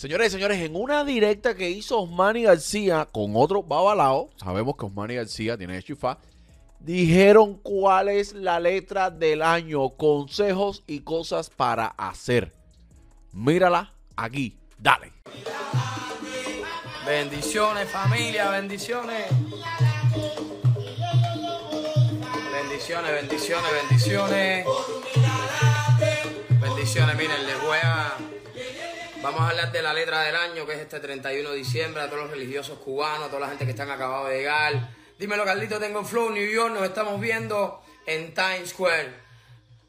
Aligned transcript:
Señores 0.00 0.28
y 0.28 0.30
señores, 0.30 0.60
en 0.60 0.76
una 0.76 1.04
directa 1.04 1.54
que 1.54 1.68
hizo 1.68 2.00
Osmani 2.00 2.44
García 2.44 3.06
con 3.12 3.32
otro 3.36 3.62
babalao, 3.62 4.30
sabemos 4.36 4.74
que 4.78 4.86
Osmani 4.86 5.16
García 5.16 5.58
tiene 5.58 5.82
chifá, 5.82 6.16
dijeron 6.78 7.58
cuál 7.58 8.08
es 8.08 8.32
la 8.32 8.58
letra 8.60 9.10
del 9.10 9.42
año, 9.42 9.90
consejos 9.90 10.82
y 10.86 11.00
cosas 11.00 11.50
para 11.50 11.88
hacer. 11.98 12.54
Mírala 13.32 13.92
aquí, 14.16 14.56
dale. 14.78 15.12
Bendiciones 17.04 17.90
familia, 17.90 18.48
bendiciones. 18.52 19.26
Bendiciones, 22.54 23.12
bendiciones, 23.12 23.70
bendiciones. 23.70 24.66
Bendiciones, 26.58 27.16
miren, 27.18 27.46
les 27.46 27.60
voy 27.60 27.78
a... 27.82 28.29
Vamos 29.22 29.42
a 29.42 29.50
hablar 29.50 29.70
de 29.70 29.82
la 29.82 29.92
letra 29.92 30.22
del 30.22 30.34
año, 30.34 30.64
que 30.64 30.72
es 30.72 30.78
este 30.78 30.98
31 30.98 31.50
de 31.50 31.56
diciembre, 31.56 32.00
a 32.00 32.06
todos 32.06 32.22
los 32.22 32.30
religiosos 32.30 32.78
cubanos, 32.78 33.26
a 33.26 33.28
toda 33.28 33.40
la 33.40 33.48
gente 33.48 33.66
que 33.66 33.72
están 33.72 33.90
acabado 33.90 34.28
de 34.28 34.38
llegar. 34.38 34.94
Dímelo, 35.18 35.44
Carlito, 35.44 35.78
tengo 35.78 35.98
en 35.98 36.06
Flow, 36.06 36.30
New 36.30 36.50
York, 36.50 36.72
nos 36.72 36.84
estamos 36.84 37.20
viendo 37.20 37.82
en 38.06 38.32
Times 38.32 38.70
Square. 38.70 39.12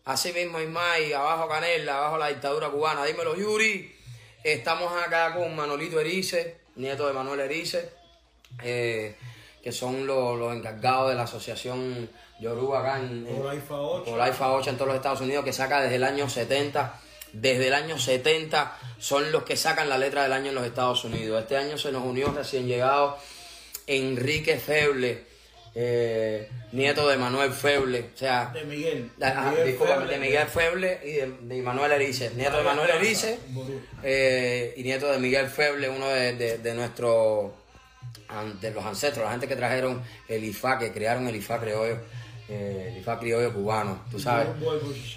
Así 0.03 0.33
mismo, 0.33 0.59
Ismael, 0.59 1.13
abajo 1.13 1.47
Canela, 1.47 1.99
abajo 1.99 2.17
la 2.17 2.27
dictadura 2.27 2.67
cubana. 2.67 3.05
Dímelo, 3.05 3.37
Yuri. 3.37 3.95
Estamos 4.43 4.91
acá 5.01 5.33
con 5.33 5.55
Manolito 5.55 6.01
Erice, 6.01 6.57
nieto 6.75 7.07
de 7.07 7.13
Manuel 7.13 7.39
Erice, 7.39 7.89
eh, 8.61 9.15
que 9.63 9.71
son 9.71 10.05
los, 10.05 10.37
los 10.37 10.53
encargados 10.53 11.09
de 11.09 11.15
la 11.15 11.23
asociación 11.23 12.09
Yoruba 12.41 12.81
acá 12.81 12.99
en, 12.99 13.25
en 13.25 13.41
Olaifa 13.41 13.75
8. 13.75 14.11
Olaifa 14.11 14.51
8 14.51 14.69
en 14.71 14.75
todos 14.75 14.87
los 14.87 14.97
Estados 14.97 15.21
Unidos, 15.21 15.45
que 15.45 15.53
saca 15.53 15.79
desde 15.79 15.95
el 15.95 16.03
año 16.03 16.27
70. 16.27 16.99
Desde 17.33 17.67
el 17.67 17.73
año 17.73 17.97
70 17.97 18.77
son 18.99 19.31
los 19.31 19.43
que 19.43 19.55
sacan 19.55 19.89
la 19.89 19.97
letra 19.97 20.23
del 20.23 20.33
año 20.33 20.49
en 20.49 20.55
los 20.55 20.65
Estados 20.65 21.03
Unidos. 21.05 21.41
Este 21.41 21.57
año 21.57 21.77
se 21.77 21.91
nos 21.91 22.03
unió 22.03 22.31
recién 22.31 22.67
llegado 22.67 23.17
Enrique 23.87 24.57
Feble, 24.57 25.23
eh, 25.73 26.49
nieto 26.73 27.07
de 27.07 27.17
Manuel 27.17 27.51
Feble, 27.53 28.09
o 28.13 28.17
sea, 28.17 28.51
De 28.53 28.63
Miguel. 28.65 29.09
Ah, 29.21 29.49
Miguel 29.51 29.67
discúlpame, 29.67 30.01
Feble. 30.01 30.13
de 30.13 30.19
Miguel 30.25 30.47
Feble 30.47 30.99
y 31.03 31.11
de, 31.13 31.33
de 31.41 31.61
Manuel 31.61 31.91
Erice. 31.93 32.31
Nieto 32.35 32.57
de 32.57 32.63
Manuel 32.63 32.89
Erice 32.89 33.39
eh, 34.03 34.73
y 34.77 34.83
nieto 34.83 35.11
de 35.11 35.17
Miguel 35.17 35.47
Feble, 35.47 35.89
uno 35.89 36.07
de, 36.09 36.33
de, 36.33 36.57
de 36.57 36.73
nuestros, 36.73 37.51
de 38.61 38.71
los 38.71 38.85
ancestros, 38.85 39.25
la 39.25 39.31
gente 39.31 39.47
que 39.47 39.55
trajeron 39.55 40.01
el 40.27 40.43
IFA, 40.43 40.77
que 40.79 40.91
crearon 40.91 41.27
el 41.27 41.35
IFA 41.37 41.59
criollo, 41.59 41.97
eh, 42.53 42.97
IFA 42.99 43.17
criollo 43.17 43.53
cubano, 43.53 44.01
tú 44.11 44.19
sabes. 44.19 44.49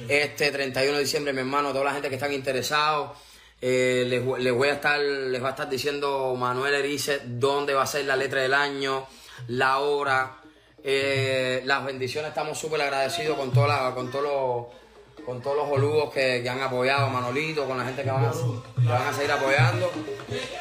Este 0.09 0.53
31 0.53 0.99
de 0.99 1.03
diciembre, 1.03 1.33
mi 1.33 1.41
hermano, 1.41 1.73
toda 1.73 1.87
la 1.87 1.93
gente 1.93 2.09
que 2.09 2.15
están 2.15 2.33
interesados, 2.33 3.19
eh, 3.61 4.05
les, 4.07 4.25
les 4.39 4.55
voy 4.55 4.69
a 4.69 4.75
estar, 4.75 5.01
les 5.01 5.43
va 5.43 5.49
a 5.49 5.51
estar 5.51 5.69
diciendo 5.69 6.37
Manuel 6.39 6.75
Erice 6.75 7.23
dónde 7.25 7.75
va 7.75 7.83
a 7.83 7.87
ser 7.87 8.05
la 8.05 8.15
letra 8.15 8.41
del 8.41 8.55
año, 8.55 9.09
la 9.49 9.79
hora, 9.81 10.37
eh, 10.85 11.61
las 11.65 11.85
bendiciones. 11.85 12.29
Estamos 12.29 12.57
súper 12.57 12.81
agradecidos 12.83 13.37
con 13.37 13.51
toda 13.51 13.67
la, 13.67 13.95
con 13.97 14.13
todos 14.13 14.25
los, 14.25 15.25
con 15.25 15.43
todos 15.43 15.57
los 15.57 15.69
boludos 15.69 16.15
que, 16.15 16.41
que 16.41 16.49
han 16.49 16.61
apoyado 16.61 17.07
a 17.07 17.11
Manolito, 17.11 17.67
con 17.67 17.79
la 17.79 17.85
gente 17.85 18.05
que 18.05 18.11
van, 18.13 18.27
a, 18.27 18.31
que 18.31 18.89
van 18.89 19.09
a 19.09 19.13
seguir 19.13 19.33
apoyando. 19.33 19.91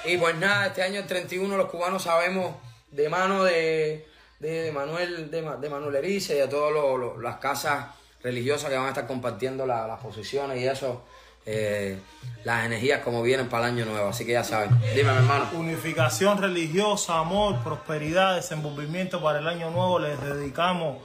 Y 0.06 0.18
pues 0.18 0.36
nada, 0.38 0.68
este 0.68 0.82
año 0.82 1.02
el 1.02 1.06
31 1.06 1.56
los 1.56 1.70
cubanos 1.70 2.02
sabemos 2.02 2.56
de 2.90 3.10
mano 3.10 3.44
de, 3.44 4.08
de 4.44 4.72
Manuel, 4.72 5.32
de, 5.32 5.42
Ma- 5.42 5.56
de 5.56 5.70
Manuel 5.70 5.96
Erice 5.96 6.36
y 6.36 6.40
de 6.40 6.48
todas 6.48 6.74
las 7.22 7.38
casas 7.38 7.86
religiosas 8.22 8.70
que 8.70 8.76
van 8.78 8.86
a 8.86 8.90
estar 8.90 9.08
compartiendo 9.08 9.66
la- 9.66 9.88
las 9.88 10.00
posiciones 10.00 10.60
y 10.62 10.68
eso, 10.68 11.02
eh, 11.46 11.98
las 12.44 12.66
energías 12.66 13.02
como 13.02 13.22
vienen 13.22 13.48
para 13.50 13.68
el 13.68 13.74
año 13.76 13.86
nuevo. 13.86 14.10
Así 14.10 14.26
que 14.26 14.34
ya 14.34 14.44
saben. 14.44 14.70
Dime, 14.96 15.12
mi 15.12 15.18
hermano. 15.18 15.46
Unificación 15.54 16.38
religiosa, 16.42 17.20
amor, 17.20 17.60
prosperidad, 17.64 18.36
desenvolvimiento 18.36 19.22
para 19.22 19.40
el 19.40 19.48
año 19.48 19.70
nuevo. 19.72 20.00
Les 20.00 20.20
dedicamos 20.22 20.98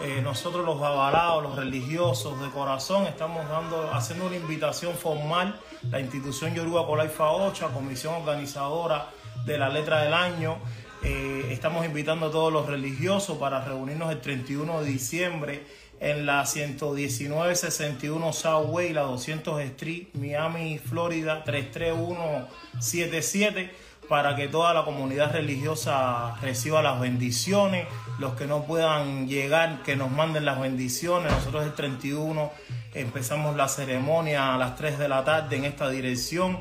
eh, 0.00 0.20
nosotros 0.22 0.64
los 0.64 0.80
babalaos, 0.80 1.42
los 1.42 1.56
religiosos 1.56 2.40
de 2.40 2.48
corazón. 2.50 3.06
Estamos 3.06 3.48
dando, 3.48 3.90
haciendo 3.92 4.26
una 4.26 4.36
invitación 4.36 4.94
formal. 4.94 5.58
La 5.90 6.00
institución 6.00 6.54
Yoruba 6.54 6.86
Colaifa 6.86 7.30
8, 7.30 7.70
comisión 7.72 8.14
organizadora 8.14 9.06
de 9.44 9.58
la 9.58 9.68
letra 9.68 10.02
del 10.02 10.14
año. 10.14 10.56
Eh, 11.04 11.48
estamos 11.50 11.84
invitando 11.84 12.26
a 12.26 12.30
todos 12.30 12.52
los 12.52 12.66
religiosos 12.66 13.36
para 13.38 13.64
reunirnos 13.64 14.12
el 14.12 14.20
31 14.20 14.82
de 14.82 14.86
diciembre 14.86 15.66
en 15.98 16.26
la 16.26 16.46
11961 16.46 18.32
Southway, 18.32 18.92
la 18.92 19.00
200 19.02 19.60
Street, 19.62 20.06
Miami, 20.14 20.78
Florida, 20.78 21.42
33177, 21.44 23.74
para 24.08 24.36
que 24.36 24.46
toda 24.46 24.72
la 24.74 24.84
comunidad 24.84 25.32
religiosa 25.32 26.36
reciba 26.40 26.82
las 26.82 27.00
bendiciones. 27.00 27.88
Los 28.20 28.34
que 28.34 28.46
no 28.46 28.62
puedan 28.64 29.26
llegar, 29.26 29.82
que 29.82 29.96
nos 29.96 30.08
manden 30.10 30.44
las 30.44 30.60
bendiciones. 30.60 31.32
Nosotros 31.32 31.64
el 31.64 31.74
31 31.74 32.52
empezamos 32.94 33.56
la 33.56 33.66
ceremonia 33.68 34.54
a 34.54 34.58
las 34.58 34.76
3 34.76 34.98
de 34.98 35.08
la 35.08 35.24
tarde 35.24 35.56
en 35.56 35.64
esta 35.64 35.88
dirección 35.88 36.58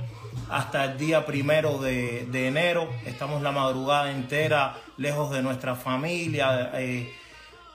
hasta 0.52 0.84
el 0.86 0.98
día 0.98 1.26
primero 1.26 1.78
de, 1.80 2.28
de 2.30 2.48
enero. 2.48 2.90
Estamos 3.06 3.42
la 3.42 3.52
madrugada 3.52 4.12
entera 4.12 4.76
lejos 4.98 5.32
de 5.32 5.42
nuestra 5.42 5.76
familia. 5.76 6.72
eh, 6.76 7.12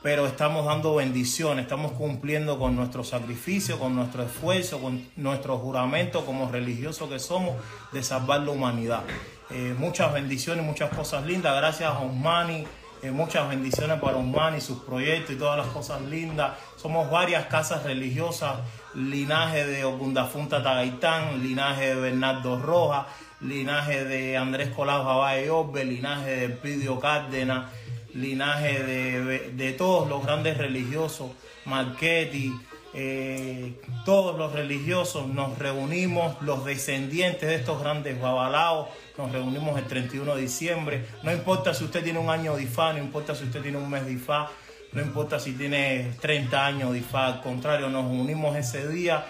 pero 0.03 0.26
estamos 0.26 0.64
dando 0.66 0.94
bendiciones, 0.94 1.65
estamos 1.65 1.91
cumpliendo 1.91 2.60
con 2.60 2.76
nuestro 2.76 3.03
sacrificio, 3.03 3.76
con 3.76 3.97
nuestro 3.97 4.22
esfuerzo, 4.22 4.78
con 4.78 5.04
nuestro 5.16 5.59
juramento 5.59 6.25
como 6.25 6.48
religiosos 6.48 7.09
que 7.09 7.19
somos 7.19 7.56
de 7.92 8.04
salvar 8.04 8.42
la 8.42 8.53
humanidad. 8.53 9.03
Eh, 9.50 9.75
muchas 9.76 10.12
bendiciones, 10.12 10.65
muchas 10.65 10.91
cosas 10.91 11.26
lindas, 11.26 11.56
gracias 11.56 11.91
a 11.91 11.98
Osmani, 11.98 12.65
eh, 13.03 13.10
muchas 13.10 13.48
bendiciones 13.48 13.98
para 13.98 14.19
Osmani, 14.19 14.60
sus 14.60 14.78
proyectos 14.78 15.34
y 15.34 15.38
todas 15.38 15.59
las 15.59 15.69
cosas 15.69 16.00
lindas. 16.03 16.53
Somos 16.76 17.10
varias 17.10 17.47
casas 17.47 17.82
religiosas, 17.82 18.59
linaje 18.96 19.66
de 19.66 19.84
Ogundafunta 19.84 20.62
Tagaitán, 20.62 21.42
linaje 21.42 21.94
de 21.94 22.00
Bernardo 22.00 22.58
Rojas, 22.58 23.06
linaje 23.40 24.04
de 24.04 24.36
Andrés 24.36 24.70
Colau 24.70 25.04
Jabay 25.04 25.48
Orbe, 25.50 25.84
linaje 25.84 26.30
de 26.30 26.48
Pidio 26.48 26.98
Cárdenas, 26.98 27.70
linaje 28.14 28.82
de, 28.82 29.50
de 29.50 29.72
todos 29.72 30.08
los 30.08 30.24
grandes 30.24 30.56
religiosos, 30.56 31.30
Marchetti, 31.66 32.54
eh, 32.94 33.74
todos 34.06 34.38
los 34.38 34.52
religiosos 34.52 35.28
nos 35.28 35.58
reunimos, 35.58 36.40
los 36.40 36.64
descendientes 36.64 37.46
de 37.46 37.56
estos 37.56 37.78
grandes 37.82 38.18
babalaos, 38.18 38.88
nos 39.18 39.30
reunimos 39.30 39.78
el 39.78 39.84
31 39.84 40.34
de 40.34 40.40
diciembre. 40.40 41.04
No 41.22 41.30
importa 41.30 41.74
si 41.74 41.84
usted 41.84 42.02
tiene 42.02 42.18
un 42.18 42.30
año 42.30 42.56
de 42.56 42.62
IFA, 42.62 42.94
no 42.94 43.00
importa 43.00 43.34
si 43.34 43.44
usted 43.44 43.60
tiene 43.60 43.76
un 43.76 43.90
mes 43.90 44.06
de 44.06 44.12
IFA, 44.12 44.48
no 44.92 45.02
importa 45.02 45.38
si 45.38 45.52
tiene 45.52 46.12
30 46.20 46.64
años 46.66 46.92
de 46.92 46.98
IFA, 46.98 47.26
al 47.26 47.42
contrario, 47.42 47.88
nos 47.88 48.04
unimos 48.10 48.56
ese 48.56 48.88
día. 48.88 49.26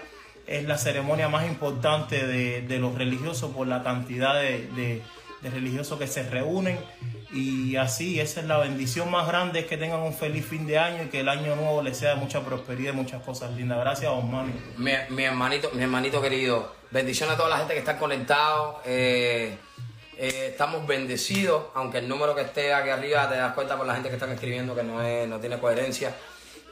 Es 0.47 0.65
la 0.65 0.78
ceremonia 0.78 1.28
más 1.28 1.47
importante 1.47 2.25
de, 2.27 2.62
de 2.62 2.78
los 2.78 2.94
religiosos 2.94 3.50
por 3.53 3.67
la 3.67 3.83
cantidad 3.83 4.34
de, 4.34 4.69
de- 4.77 5.03
religiosos 5.50 5.97
que 5.99 6.06
se 6.09 6.28
reúnen. 6.28 6.77
Y 7.33 7.77
así, 7.77 8.19
esa 8.21 8.41
es 8.41 8.47
la 8.47 8.59
bendición 8.59 9.11
más 9.11 9.27
grande, 9.28 9.61
es 9.61 9.67
que 9.67 9.77
tengan 9.77 10.00
un 10.00 10.12
feliz 10.15 10.44
fin 10.47 10.67
de 10.67 10.78
año 10.78 11.05
y 11.05 11.06
que 11.06 11.21
el 11.21 11.28
año 11.28 11.55
nuevo 11.56 11.83
les 11.83 11.97
sea 11.99 12.11
de 12.11 12.17
mucha 12.17 12.41
prosperidad 12.44 12.93
y 12.93 12.97
muchas 12.97 13.23
cosas 13.23 13.53
lindas. 13.53 13.78
Gracias, 13.78 14.11
Osmani. 14.11 14.53
Mi, 14.78 14.93
mi 15.11 15.23
hermanito, 15.25 15.71
mi 15.75 15.83
hermanito 15.83 16.21
querido, 16.23 16.73
bendiciones 16.91 17.34
a 17.34 17.37
toda 17.37 17.49
la 17.50 17.59
gente 17.59 17.75
que 17.75 17.78
está 17.81 17.97
conectado. 17.99 18.81
eh, 18.84 19.56
eh, 20.19 20.49
estamos 20.50 20.87
bendecidos, 20.87 21.65
aunque 21.75 21.99
el 21.99 22.09
número 22.09 22.34
que 22.34 22.43
esté 22.43 22.72
aquí 22.75 22.91
arriba 22.91 23.28
te 23.28 23.37
das 23.37 23.54
cuenta 23.54 23.77
por 23.77 23.87
la 23.87 23.94
gente 23.94 24.09
que 24.09 24.15
están 24.16 24.32
escribiendo 24.32 24.75
que 24.75 24.82
no, 24.82 25.03
es, 25.03 25.28
no 25.28 25.38
tiene 25.41 25.59
coherencia. 25.59 26.15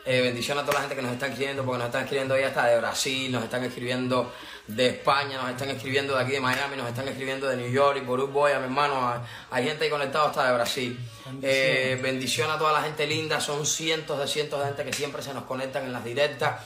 Eh, 0.06 0.21
bendiciones 0.21 0.62
a 0.62 0.66
toda 0.66 0.75
la 0.75 0.81
gente 0.82 0.97
que 0.97 1.00
nos 1.03 1.12
está 1.12 1.28
escribiendo, 1.28 1.65
porque 1.65 1.78
nos 1.78 1.87
están 1.87 2.03
escribiendo 2.03 2.38
ya 2.38 2.49
hasta 2.49 2.66
de 2.66 2.78
Brasil, 2.78 3.33
nos 3.33 3.43
están 3.44 3.65
escribiendo 3.65 4.31
de 4.66 4.88
España, 4.88 5.38
nos 5.41 5.50
están 5.50 5.71
escribiendo 5.71 6.15
de 6.15 6.22
aquí 6.22 6.33
de 6.33 6.41
Miami, 6.41 6.77
nos 6.77 6.88
están 6.88 7.09
escribiendo 7.09 7.47
de 7.49 7.56
New 7.56 7.71
York 7.71 7.99
y 8.03 8.06
por 8.06 8.21
Uruguay, 8.21 8.53
mi 8.59 8.65
hermano. 8.65 9.15
Hay- 9.51 9.65
gente 9.65 9.84
ahí 9.84 9.91
conectada 9.91 10.28
hasta 10.28 10.47
de 10.47 10.54
Brasil. 10.54 10.98
Eh, 11.41 11.98
bendición 12.03 12.51
a 12.51 12.59
toda 12.59 12.72
la 12.74 12.83
gente 12.83 13.07
linda, 13.07 13.41
son 13.41 13.65
cientos 13.65 14.19
de 14.19 14.27
cientos 14.27 14.60
de 14.60 14.66
gente 14.66 14.84
que 14.84 14.92
siempre 14.92 15.22
se 15.22 15.33
nos 15.33 15.45
conectan 15.45 15.84
en 15.84 15.92
las 15.95 16.04
directas. 16.04 16.60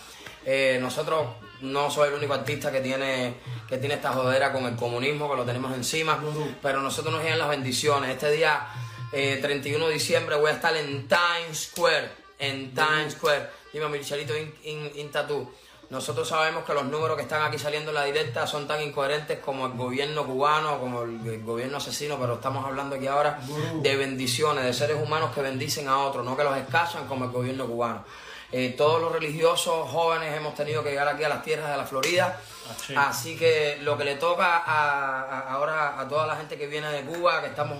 Eh, 0.44 0.78
nosotros 0.80 1.26
no 1.60 1.90
soy 1.90 2.08
el 2.08 2.14
único 2.14 2.34
artista 2.34 2.70
que 2.70 2.80
tiene, 2.80 3.34
que 3.68 3.78
tiene 3.78 3.96
esta 3.96 4.12
jodera 4.12 4.52
con 4.52 4.64
el 4.64 4.76
comunismo, 4.76 5.30
que 5.30 5.36
lo 5.36 5.44
tenemos 5.44 5.74
encima, 5.74 6.20
pero 6.62 6.80
nosotros 6.80 7.12
nos 7.12 7.22
llegan 7.22 7.38
las 7.38 7.48
bendiciones. 7.48 8.10
Este 8.10 8.30
día, 8.30 8.66
eh, 9.12 9.38
31 9.40 9.86
de 9.86 9.94
diciembre, 9.94 10.36
voy 10.36 10.50
a 10.50 10.54
estar 10.54 10.76
en 10.76 11.08
Times 11.08 11.70
Square, 11.72 12.10
en 12.38 12.74
Times 12.74 13.14
Square. 13.14 13.50
Dime, 13.72 13.88
Michelito 13.88 14.36
in, 14.36 14.54
in, 14.64 14.90
in 14.94 15.10
Tattoo. 15.10 15.50
Nosotros 15.90 16.28
sabemos 16.28 16.64
que 16.64 16.74
los 16.74 16.84
números 16.84 17.16
que 17.16 17.22
están 17.22 17.42
aquí 17.42 17.58
saliendo 17.58 17.90
en 17.90 17.94
la 17.94 18.04
directa 18.04 18.46
son 18.46 18.68
tan 18.68 18.82
incoherentes 18.82 19.38
como 19.38 19.66
el 19.66 19.72
gobierno 19.72 20.26
cubano, 20.26 20.78
como 20.78 21.02
el, 21.02 21.26
el 21.26 21.42
gobierno 21.42 21.78
asesino, 21.78 22.18
pero 22.20 22.34
estamos 22.34 22.66
hablando 22.66 22.96
aquí 22.96 23.06
ahora 23.06 23.40
de 23.80 23.96
bendiciones, 23.96 24.64
de 24.64 24.74
seres 24.74 24.98
humanos 25.02 25.34
que 25.34 25.40
bendicen 25.40 25.88
a 25.88 25.98
otros, 26.00 26.26
no 26.26 26.36
que 26.36 26.44
los 26.44 26.54
escasan 26.58 27.06
como 27.06 27.24
el 27.24 27.30
gobierno 27.30 27.66
cubano. 27.66 28.04
Eh, 28.50 28.74
todos 28.78 29.00
los 29.00 29.12
religiosos 29.12 29.90
jóvenes 29.90 30.34
hemos 30.34 30.54
tenido 30.54 30.82
que 30.82 30.90
llegar 30.90 31.06
aquí 31.08 31.22
a 31.24 31.28
las 31.28 31.42
tierras 31.42 31.70
de 31.70 31.76
la 31.76 31.84
Florida, 31.84 32.40
Así. 32.70 32.94
así 32.96 33.36
que 33.36 33.76
lo 33.82 33.98
que 33.98 34.04
le 34.04 34.14
toca 34.14 34.56
a, 34.56 35.20
a- 35.22 35.52
ahora 35.52 36.06
toda 36.08 36.26
la 36.26 36.34
gente 36.36 36.56
que 36.56 36.66
viene 36.66 36.90
de 36.90 37.02
Cuba, 37.02 37.42
que 37.42 37.48
estamos 37.48 37.78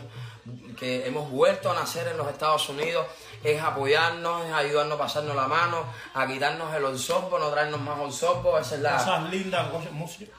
que 0.79 1.07
hemos 1.07 1.31
vuelto 1.31 1.71
a 1.71 1.75
nacer 1.75 2.07
en 2.09 2.17
los 2.17 2.29
Estados 2.29 2.69
Unidos, 2.69 3.07
es 3.43 3.61
apoyarnos, 3.61 4.47
es 4.47 4.53
ayudarnos 4.53 4.97
a 4.97 5.03
pasarnos 5.03 5.37
la 5.37 5.47
mano, 5.47 5.85
a 6.15 6.27
quitarnos 6.27 6.75
el 6.75 6.85
olsopo, 6.85 7.39
no 7.39 7.49
traernos 7.49 7.81
más 7.81 7.99
olsopo, 7.99 8.59
esa 8.59 8.75
es 8.75 8.81
la... 8.81 8.97
Cosas 8.97 9.31
lindas, 9.31 9.67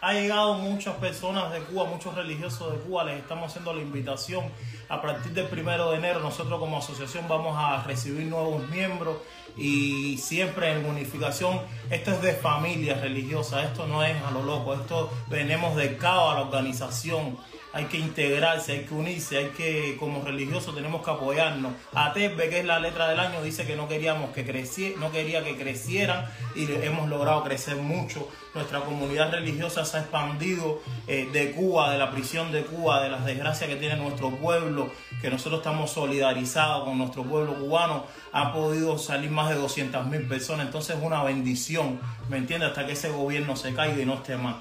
ha 0.01 0.13
llegado 0.13 0.55
muchas 0.55 0.95
personas 0.95 1.51
de 1.51 1.61
Cuba, 1.61 1.85
muchos 1.85 2.13
religiosos 2.15 2.73
de 2.73 2.79
Cuba, 2.79 3.03
les 3.05 3.19
estamos 3.19 3.49
haciendo 3.49 3.73
la 3.73 3.81
invitación. 3.81 4.51
A 4.89 5.01
partir 5.01 5.33
del 5.33 5.47
primero 5.47 5.91
de 5.91 5.97
enero 5.97 6.19
nosotros 6.19 6.59
como 6.59 6.79
asociación 6.79 7.27
vamos 7.27 7.55
a 7.57 7.83
recibir 7.83 8.25
nuevos 8.25 8.67
miembros 8.69 9.17
y 9.55 10.17
siempre 10.17 10.71
en 10.71 10.85
unificación, 10.85 11.61
esto 11.89 12.11
es 12.11 12.21
de 12.21 12.33
familia 12.33 12.95
religiosa, 12.95 13.63
esto 13.63 13.85
no 13.85 14.03
es 14.03 14.21
a 14.23 14.31
lo 14.31 14.41
loco, 14.41 14.73
esto 14.73 15.11
venimos 15.27 15.75
de 15.75 15.97
cabo 15.97 16.31
a 16.31 16.35
la 16.35 16.41
organización 16.41 17.37
hay 17.71 17.85
que 17.85 17.97
integrarse, 17.97 18.71
hay 18.71 18.85
que 18.85 18.93
unirse, 18.93 19.37
hay 19.37 19.49
que, 19.49 19.95
como 19.99 20.23
religiosos, 20.23 20.73
tenemos 20.73 21.03
que 21.03 21.11
apoyarnos. 21.11 21.73
ATEPE, 21.93 22.49
que 22.49 22.59
es 22.59 22.65
la 22.65 22.79
letra 22.79 23.07
del 23.09 23.19
año, 23.19 23.43
dice 23.43 23.65
que 23.65 23.75
no 23.75 23.87
queríamos 23.87 24.31
que 24.31 24.43
creciera, 24.45 24.99
no 24.99 25.11
quería 25.11 25.43
que 25.43 25.55
crecieran 25.55 26.25
y 26.55 26.71
hemos 26.71 27.09
logrado 27.09 27.43
crecer 27.43 27.75
mucho. 27.75 28.27
Nuestra 28.55 28.79
comunidad 28.79 29.31
religiosa 29.31 29.85
se 29.85 29.97
ha 29.97 29.99
expandido 30.01 30.81
eh, 31.07 31.29
de 31.31 31.51
Cuba, 31.51 31.91
de 31.91 31.99
la 31.99 32.09
prisión 32.09 32.51
de 32.51 32.63
Cuba, 32.63 33.03
de 33.03 33.09
las 33.09 33.23
desgracias 33.23 33.69
que 33.69 33.75
tiene 33.75 33.95
nuestro 33.97 34.31
pueblo, 34.31 34.89
que 35.21 35.29
nosotros 35.29 35.59
estamos 35.59 35.91
solidarizados 35.91 36.85
con 36.85 36.97
nuestro 36.97 37.23
pueblo 37.23 37.53
cubano. 37.53 38.05
Ha 38.31 38.51
podido 38.51 38.97
salir 38.97 39.29
más 39.29 39.49
de 39.49 39.55
200 39.55 40.07
mil 40.07 40.27
personas, 40.27 40.65
entonces 40.65 40.97
es 40.97 41.03
una 41.03 41.23
bendición, 41.23 41.99
¿me 42.29 42.37
entiendes? 42.37 42.69
Hasta 42.69 42.87
que 42.87 42.93
ese 42.93 43.09
gobierno 43.09 43.55
se 43.55 43.73
caiga 43.75 44.01
y 44.01 44.05
no 44.05 44.15
esté 44.15 44.37
más. 44.37 44.55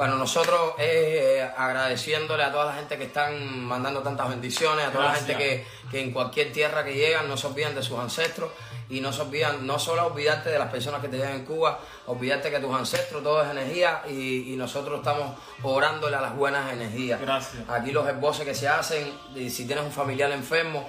Bueno, 0.00 0.16
nosotros 0.16 0.76
eh, 0.78 1.46
agradeciéndole 1.58 2.42
a 2.42 2.50
toda 2.50 2.64
la 2.64 2.72
gente 2.72 2.96
que 2.96 3.04
están 3.04 3.62
mandando 3.66 4.00
tantas 4.00 4.30
bendiciones, 4.30 4.86
a 4.86 4.90
toda 4.90 5.04
la 5.04 5.14
gente 5.14 5.36
que, 5.36 6.00
en 6.00 6.10
cualquier 6.10 6.54
tierra 6.54 6.82
que 6.82 6.94
llegan 6.94 7.28
no 7.28 7.36
se 7.36 7.46
olvidan 7.48 7.74
de 7.74 7.82
sus 7.82 7.98
ancestros 7.98 8.50
y 8.88 9.02
no 9.02 9.12
se 9.12 9.20
olvidan, 9.20 9.66
no 9.66 9.78
solo 9.78 10.06
olvidarte 10.06 10.48
de 10.48 10.58
las 10.58 10.70
personas 10.70 11.02
que 11.02 11.08
te 11.08 11.18
llegan 11.18 11.34
en 11.34 11.44
Cuba, 11.44 11.80
olvidarte 12.06 12.50
que 12.50 12.60
tus 12.60 12.74
ancestros 12.74 13.22
todo 13.22 13.44
es 13.44 13.50
energía 13.50 14.00
y, 14.08 14.54
nosotros 14.56 15.00
estamos 15.00 15.36
orándole 15.62 16.16
a 16.16 16.22
las 16.22 16.34
buenas 16.34 16.72
energías. 16.72 17.20
Gracias. 17.20 17.68
Aquí 17.68 17.90
los 17.90 18.08
esboces 18.08 18.46
que 18.46 18.54
se 18.54 18.68
hacen, 18.68 19.12
si 19.50 19.66
tienes 19.66 19.84
un 19.84 19.92
familiar 19.92 20.32
enfermo, 20.32 20.88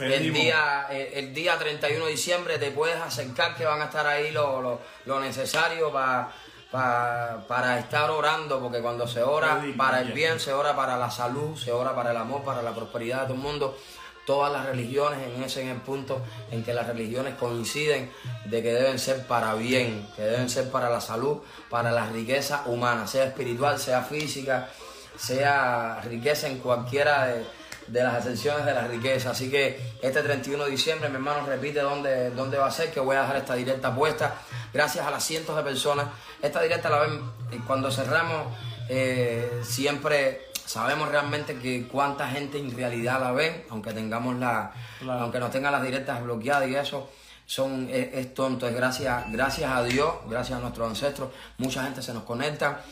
el 0.00 0.32
día, 0.32 0.88
el, 0.90 1.32
día 1.32 1.56
31 1.56 2.04
de 2.06 2.10
diciembre 2.10 2.58
te 2.58 2.72
puedes 2.72 2.96
acercar 2.96 3.54
que 3.54 3.64
van 3.64 3.82
a 3.82 3.84
estar 3.84 4.04
ahí 4.04 4.32
lo, 4.32 4.60
lo, 4.60 4.80
lo 5.04 5.20
necesario 5.20 5.92
para 5.92 6.32
para 6.70 7.78
estar 7.78 8.10
orando, 8.10 8.60
porque 8.60 8.80
cuando 8.80 9.06
se 9.06 9.22
ora 9.22 9.62
para 9.76 10.00
el 10.00 10.12
bien, 10.12 10.38
se 10.38 10.52
ora 10.52 10.76
para 10.76 10.98
la 10.98 11.10
salud, 11.10 11.56
se 11.56 11.72
ora 11.72 11.94
para 11.94 12.10
el 12.10 12.16
amor, 12.16 12.42
para 12.42 12.62
la 12.62 12.74
prosperidad 12.74 13.22
de 13.22 13.26
todo 13.26 13.34
el 13.34 13.40
mundo. 13.40 13.78
Todas 14.26 14.52
las 14.52 14.66
religiones 14.66 15.20
en 15.26 15.42
ese 15.42 15.62
en 15.62 15.68
el 15.68 15.80
punto 15.80 16.20
en 16.50 16.62
que 16.62 16.74
las 16.74 16.86
religiones 16.86 17.34
coinciden 17.36 18.12
de 18.44 18.62
que 18.62 18.74
deben 18.74 18.98
ser 18.98 19.26
para 19.26 19.54
bien, 19.54 20.06
que 20.16 20.22
deben 20.22 20.50
ser 20.50 20.70
para 20.70 20.90
la 20.90 21.00
salud, 21.00 21.38
para 21.70 21.90
la 21.90 22.10
riqueza 22.10 22.62
humana, 22.66 23.06
sea 23.06 23.24
espiritual, 23.24 23.78
sea 23.78 24.02
física, 24.02 24.68
sea 25.16 26.02
riqueza 26.04 26.48
en 26.48 26.58
cualquiera 26.58 27.28
de, 27.28 27.46
de 27.88 28.02
las 28.02 28.14
ascensiones 28.14 28.64
de 28.64 28.74
la 28.74 28.86
riqueza. 28.86 29.30
Así 29.30 29.50
que 29.50 29.80
este 30.02 30.22
31 30.22 30.64
de 30.64 30.70
diciembre, 30.70 31.08
mi 31.08 31.16
hermano, 31.16 31.46
repite 31.46 31.80
dónde, 31.80 32.30
dónde 32.30 32.58
va 32.58 32.66
a 32.66 32.70
ser, 32.70 32.90
que 32.90 33.00
voy 33.00 33.16
a 33.16 33.22
dejar 33.22 33.36
esta 33.36 33.54
directa 33.54 33.94
puesta. 33.94 34.34
Gracias 34.72 35.06
a 35.06 35.10
las 35.10 35.24
cientos 35.24 35.56
de 35.56 35.62
personas. 35.62 36.06
Esta 36.42 36.62
directa 36.62 36.90
la 36.90 37.00
ven 37.00 37.20
cuando 37.66 37.90
cerramos, 37.90 38.54
eh, 38.88 39.60
siempre 39.62 40.48
sabemos 40.64 41.08
realmente 41.08 41.58
que 41.58 41.88
cuánta 41.88 42.28
gente 42.28 42.58
en 42.58 42.76
realidad 42.76 43.20
la 43.20 43.32
ve, 43.32 43.66
aunque 43.70 43.92
tengamos 43.92 44.36
la, 44.36 44.72
aunque 45.08 45.38
nos 45.38 45.50
tengan 45.50 45.72
las 45.72 45.82
directas 45.82 46.22
bloqueadas 46.22 46.68
y 46.68 46.74
eso. 46.74 47.10
Son, 47.46 47.88
es, 47.90 48.12
es 48.12 48.34
tonto, 48.34 48.68
es 48.68 48.74
gracias, 48.74 49.24
gracias 49.32 49.70
a 49.70 49.82
Dios, 49.82 50.12
gracias 50.28 50.58
a 50.58 50.60
nuestros 50.60 50.86
ancestros, 50.86 51.30
mucha 51.56 51.82
gente 51.82 52.02
se 52.02 52.12
nos 52.12 52.24
conecta. 52.24 52.82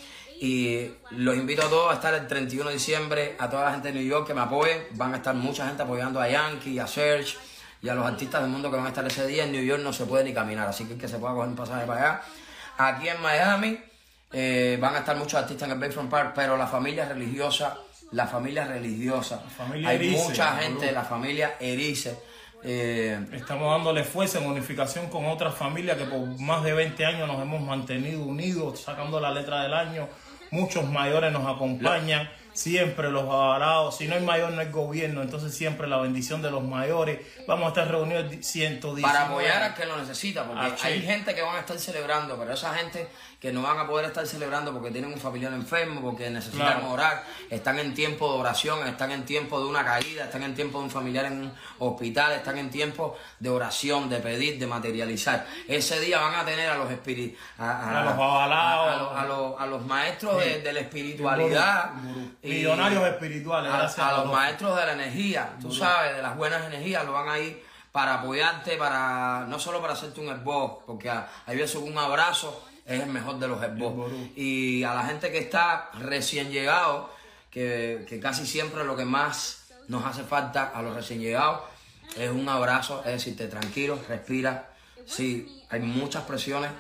Y 0.40 0.90
los 1.12 1.36
invito 1.36 1.62
a 1.62 1.68
todos 1.68 1.90
a 1.90 1.94
estar 1.94 2.12
el 2.14 2.26
31 2.26 2.68
de 2.68 2.74
diciembre, 2.74 3.36
a 3.38 3.48
toda 3.48 3.64
la 3.66 3.72
gente 3.72 3.88
de 3.88 3.94
New 3.94 4.06
York 4.06 4.26
que 4.26 4.34
me 4.34 4.42
apoye. 4.42 4.88
Van 4.92 5.14
a 5.14 5.18
estar 5.18 5.34
mucha 5.34 5.66
gente 5.66 5.82
apoyando 5.82 6.20
a 6.20 6.28
Yankee, 6.28 6.78
a 6.78 6.86
Serge 6.86 7.36
y 7.82 7.88
a 7.88 7.94
los 7.94 8.04
artistas 8.06 8.42
del 8.42 8.50
mundo 8.50 8.70
que 8.70 8.76
van 8.76 8.86
a 8.86 8.88
estar 8.88 9.06
ese 9.06 9.26
día. 9.26 9.44
En 9.44 9.52
New 9.52 9.64
York 9.64 9.82
no 9.82 9.92
se 9.92 10.04
puede 10.04 10.24
ni 10.24 10.34
caminar, 10.34 10.68
así 10.68 10.84
que 10.84 10.96
que 10.96 11.08
se 11.08 11.18
pueda 11.18 11.34
coger 11.34 11.48
un 11.48 11.56
pasaje 11.56 11.86
para 11.86 12.00
allá. 12.00 12.22
Aquí 12.78 13.08
en 13.08 13.20
Miami 13.22 13.78
eh, 14.32 14.76
van 14.80 14.94
a 14.94 14.98
estar 14.98 15.16
muchos 15.16 15.34
artistas 15.34 15.68
en 15.68 15.74
el 15.74 15.80
Bayfront 15.80 16.10
Park, 16.10 16.32
pero 16.34 16.56
la 16.56 16.66
familia 16.66 17.08
religiosa, 17.08 17.78
la 18.12 18.26
familia 18.26 18.66
religiosa, 18.66 19.42
hay 19.84 20.10
mucha 20.10 20.56
gente 20.58 20.86
de 20.86 20.92
la 20.92 21.04
familia 21.04 21.56
Erice. 21.58 22.18
Eh, 22.62 23.18
Estamos 23.32 23.70
dándole 23.70 24.02
fuerza 24.02 24.38
en 24.38 24.46
unificación 24.46 25.08
con 25.08 25.24
otras 25.26 25.54
familias 25.54 25.96
que 25.96 26.04
por 26.04 26.26
más 26.40 26.64
de 26.64 26.72
20 26.72 27.06
años 27.06 27.28
nos 27.28 27.40
hemos 27.40 27.62
mantenido 27.62 28.22
unidos, 28.22 28.80
sacando 28.80 29.20
la 29.20 29.30
letra 29.30 29.62
del 29.62 29.72
año 29.72 30.08
muchos 30.50 30.88
mayores 30.88 31.32
nos 31.32 31.46
acompañan, 31.46 32.31
siempre 32.52 33.10
los 33.10 33.25
avalados, 33.25 33.96
si 33.98 34.08
no 34.08 34.14
hay 34.14 34.22
mayor 34.22 34.52
no 34.52 34.60
hay 34.60 34.70
gobierno, 34.70 35.22
entonces 35.22 35.54
siempre 35.54 35.87
la 35.87 35.98
bendición 35.98 36.43
de 36.43 36.50
los 36.50 36.64
mayores, 36.64 37.20
vamos 37.46 37.66
a 37.66 37.69
estar 37.69 37.88
reunidos 37.88 38.32
110. 38.40 39.06
Para 39.06 39.26
apoyar 39.26 39.62
al 39.62 39.75
que 39.75 39.84
lo 39.84 39.96
necesita, 39.98 40.44
porque 40.44 40.72
hay 40.82 41.02
gente 41.02 41.34
que 41.34 41.43
van 41.43 41.56
a 41.56 41.60
estar 41.60 41.78
celebrando, 41.78 42.38
pero 42.38 42.52
esa 42.52 42.75
gente 42.75 43.08
que 43.46 43.52
no 43.52 43.62
van 43.62 43.78
a 43.78 43.87
poder 43.87 44.06
estar 44.06 44.26
celebrando 44.26 44.72
porque 44.72 44.90
tienen 44.90 45.12
un 45.12 45.20
familiar 45.20 45.52
enfermo, 45.52 46.00
porque 46.00 46.28
necesitan 46.28 46.84
orar, 46.87 47.22
están 47.48 47.78
en 47.78 47.94
tiempo 47.94 48.32
de 48.32 48.40
oración, 48.40 48.84
están 48.88 49.12
en 49.12 49.25
tiempo 49.25 49.60
de 49.60 49.66
una 49.66 49.84
caída, 49.84 50.25
están 50.25 50.43
en 50.43 50.52
tiempo 50.52 50.78
de 50.78 50.84
un 50.87 50.90
familiar 50.90 51.26
en 51.26 51.43
un 51.43 51.52
hospital, 51.78 52.32
están 52.32 52.58
en 52.58 52.70
tiempo 52.70 53.16
de 53.38 53.48
oración, 53.48 54.08
de 54.08 54.19
pedir, 54.19 54.58
de 54.58 54.66
materializar. 54.66 55.46
Ese 55.69 56.00
día 56.00 56.19
van 56.19 56.34
a 56.34 56.44
tener 56.44 56.69
a 56.69 56.76
los 56.76 56.90
espíritus, 56.90 57.38
a, 57.56 58.02
los 58.04 58.14
avalados, 58.14 59.60
a, 59.60 59.66
los, 59.66 59.87
maestros 59.87 60.38
de, 60.38 60.72
la 60.72 60.81
espiritualidad, 60.81 61.93
millonarios 62.43 63.06
espirituales, 63.06 63.96
a, 63.96 64.12
los 64.25 64.32
maestros 64.32 64.76
de 64.76 64.87
la 64.87 64.93
energía, 64.94 65.50
tú 65.62 65.72
sabes, 65.72 66.16
de 66.16 66.22
las 66.22 66.37
buenas 66.37 66.64
energías, 66.64 67.04
lo 67.04 67.12
van 67.12 67.28
a 67.28 67.38
ir 67.38 67.64
para 67.93 68.14
apoyarte, 68.14 68.76
para 68.76 69.46
no 69.46 69.60
solo 69.60 69.81
para 69.81 69.93
hacerte 69.93 70.20
un 70.20 70.31
esboz, 70.31 70.82
porque 70.84 71.08
hay 71.08 71.56
veces 71.56 71.76
un 71.76 71.96
abrazo 71.96 72.64
es 72.86 73.00
el 73.02 73.10
mejor 73.10 73.38
de 73.38 73.48
los 73.48 73.62
esbozos. 73.62 74.12
Y 74.36 74.84
a 74.84 74.94
la 74.94 75.04
gente 75.04 75.30
que 75.30 75.38
está 75.38 75.90
recién 76.00 76.50
llegado, 76.50 77.10
que, 77.50 78.18
casi 78.22 78.46
siempre 78.46 78.84
lo 78.84 78.96
que 78.96 79.04
más 79.04 79.68
nos 79.88 80.05
hace 80.05 80.22
falta 80.22 80.64
a 80.74 80.82
los 80.82 80.94
recién 80.94 81.20
llegados 81.20 81.60
es 82.16 82.31
un 82.31 82.48
abrazo, 82.48 83.00
es 83.05 83.12
decirte 83.12 83.48
tranquilo, 83.48 83.98
respira. 84.08 84.70
Sí, 85.05 85.62
hay 85.69 85.81
muchas 85.81 86.24
presiones, 86.24 86.70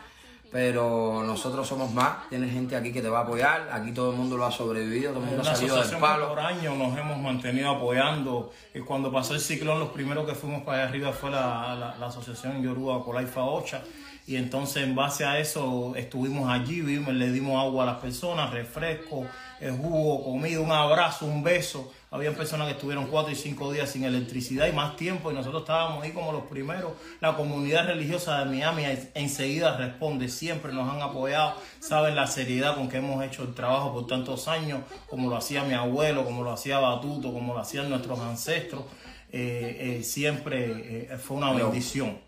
pero 0.50 1.22
nosotros 1.24 1.66
somos 1.66 1.92
más. 1.92 2.28
Tienes 2.28 2.52
gente 2.52 2.74
aquí 2.76 2.92
que 2.92 3.02
te 3.02 3.08
va 3.08 3.20
a 3.20 3.22
apoyar. 3.22 3.68
Aquí 3.72 3.92
todo 3.92 4.12
el 4.12 4.16
mundo 4.16 4.36
lo 4.36 4.46
ha 4.46 4.52
sobrevivido, 4.52 5.12
todo 5.12 5.24
el 5.24 5.28
mundo 5.28 5.42
ha 5.42 5.54
salido 5.54 5.76
del 5.82 5.98
palo. 5.98 6.28
Por 6.28 6.40
años 6.40 6.76
nos 6.76 6.96
hemos 6.96 7.18
mantenido 7.18 7.70
apoyando. 7.70 8.52
Y 8.74 8.80
cuando 8.80 9.12
pasó 9.12 9.34
el 9.34 9.40
ciclón, 9.40 9.78
los 9.78 9.90
primeros 9.90 10.26
que 10.26 10.34
fuimos 10.34 10.62
para 10.62 10.78
allá 10.78 10.88
arriba 10.88 11.12
fue 11.12 11.30
la, 11.30 11.94
la, 11.98 12.06
asociación 12.06 12.62
Yoruba 12.62 13.04
Colaifa 13.04 13.44
Ocha 13.44 13.82
y 14.26 14.34
entonces 14.34 14.82
en 14.82 14.96
base 14.96 15.24
a 15.24 15.38
eso 15.38 15.94
estuvimos 15.94 16.50
allí, 16.50 16.80
vimos, 16.80 17.14
le 17.14 17.30
dimos 17.30 17.62
agua 17.64 17.84
a 17.84 17.86
las 17.86 17.98
personas, 17.98 18.50
refresco, 18.50 19.24
el 19.60 19.70
jugo, 19.76 20.24
comida, 20.24 20.60
un 20.60 20.72
abrazo, 20.72 21.26
un 21.26 21.44
beso. 21.44 21.92
Habían 22.10 22.34
personas 22.34 22.66
que 22.66 22.72
estuvieron 22.72 23.06
cuatro 23.06 23.30
y 23.30 23.36
cinco 23.36 23.72
días 23.72 23.88
sin 23.88 24.02
electricidad 24.02 24.66
y 24.66 24.72
más 24.72 24.96
tiempo 24.96 25.30
y 25.30 25.34
nosotros 25.34 25.62
estábamos 25.62 26.02
ahí 26.02 26.10
como 26.10 26.32
los 26.32 26.42
primeros. 26.44 26.94
La 27.20 27.36
comunidad 27.36 27.86
religiosa 27.86 28.40
de 28.40 28.46
Miami 28.46 28.82
enseguida 29.14 29.76
responde, 29.76 30.28
siempre 30.28 30.72
nos 30.72 30.92
han 30.92 31.02
apoyado, 31.02 31.54
saben 31.78 32.16
la 32.16 32.26
seriedad 32.26 32.74
con 32.74 32.88
que 32.88 32.96
hemos 32.96 33.24
hecho 33.24 33.44
el 33.44 33.54
trabajo 33.54 33.92
por 33.92 34.08
tantos 34.08 34.48
años, 34.48 34.80
como 35.08 35.30
lo 35.30 35.36
hacía 35.36 35.62
mi 35.62 35.74
abuelo, 35.74 36.24
como 36.24 36.42
lo 36.42 36.50
hacía 36.50 36.80
Batuto, 36.80 37.32
como 37.32 37.54
lo 37.54 37.60
hacían 37.60 37.88
nuestros 37.88 38.18
ancestros. 38.18 38.82
Eh, 39.30 39.98
eh, 39.98 40.02
siempre 40.02 41.10
eh, 41.12 41.18
fue 41.18 41.36
una 41.36 41.52
bendición 41.52 42.25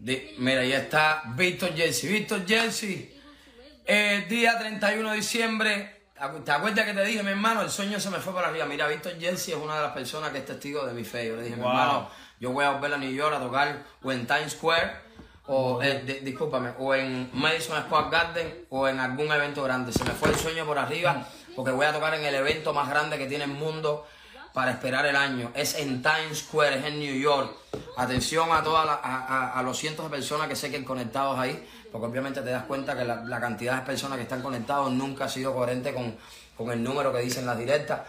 mira, 0.00 0.64
ya 0.64 0.78
está 0.78 1.22
Víctor 1.36 1.74
Jesse. 1.74 2.04
Víctor 2.04 2.46
Jesse, 2.46 3.10
el 3.84 4.28
día 4.28 4.58
31 4.58 5.10
de 5.10 5.16
diciembre, 5.16 6.02
¿te 6.44 6.50
acuerdas 6.52 6.86
que 6.86 6.94
te 6.94 7.04
dije, 7.04 7.22
mi 7.22 7.30
hermano? 7.30 7.62
El 7.62 7.70
sueño 7.70 8.00
se 8.00 8.10
me 8.10 8.18
fue 8.18 8.32
para 8.32 8.48
arriba. 8.48 8.66
Mira, 8.66 8.88
Víctor 8.88 9.18
Jesse 9.18 9.50
es 9.50 9.56
una 9.56 9.76
de 9.76 9.82
las 9.82 9.92
personas 9.92 10.30
que 10.30 10.38
es 10.38 10.46
testigo 10.46 10.86
de 10.86 10.94
mi 10.94 11.04
fe. 11.04 11.28
Yo 11.28 11.36
le 11.36 11.42
dije, 11.42 11.56
mi 11.56 11.62
hermano, 11.62 12.08
yo 12.38 12.50
voy 12.50 12.64
a 12.64 12.70
volver 12.70 12.94
a 12.94 12.98
New 12.98 13.12
York 13.12 13.34
a 13.34 13.40
tocar 13.40 13.84
o 14.02 14.12
en 14.12 14.26
Times 14.26 14.52
Square. 14.52 15.10
O, 15.52 15.82
eh, 15.82 16.20
discúlpame, 16.22 16.74
o 16.78 16.94
en 16.94 17.28
Madison 17.32 17.82
Square 17.82 18.08
Garden 18.08 18.66
o 18.68 18.86
en 18.86 19.00
algún 19.00 19.32
evento 19.32 19.64
grande. 19.64 19.92
Se 19.92 20.04
me 20.04 20.12
fue 20.12 20.28
el 20.28 20.36
sueño 20.36 20.64
por 20.64 20.78
arriba 20.78 21.26
porque 21.56 21.72
voy 21.72 21.86
a 21.86 21.92
tocar 21.92 22.14
en 22.14 22.24
el 22.24 22.36
evento 22.36 22.72
más 22.72 22.88
grande 22.88 23.18
que 23.18 23.26
tiene 23.26 23.44
el 23.44 23.50
mundo 23.50 24.06
para 24.52 24.72
esperar 24.72 25.06
el 25.06 25.16
año. 25.16 25.50
Es 25.54 25.76
en 25.76 26.02
Times 26.02 26.38
Square, 26.38 26.78
es 26.78 26.84
en 26.84 26.98
New 26.98 27.14
York. 27.14 27.54
Atención 27.96 28.50
a, 28.52 28.62
todas 28.62 28.98
a, 29.02 29.62
los 29.64 29.78
cientos 29.78 30.04
de 30.04 30.10
personas 30.10 30.48
que 30.48 30.56
se 30.56 30.70
queden 30.70 30.84
conectados 30.84 31.38
ahí, 31.38 31.66
porque 31.92 32.06
obviamente 32.06 32.40
te 32.42 32.50
das 32.50 32.64
cuenta 32.64 32.96
que 32.96 33.04
la, 33.04 33.40
cantidad 33.40 33.76
de 33.80 33.86
personas 33.86 34.16
que 34.16 34.22
están 34.22 34.42
conectados 34.42 34.90
nunca 34.92 35.26
ha 35.26 35.28
sido 35.28 35.54
coherente 35.54 35.94
con, 35.94 36.16
el 36.70 36.82
número 36.82 37.12
que 37.12 37.20
dicen 37.20 37.46
las 37.46 37.58
directas. 37.58 38.00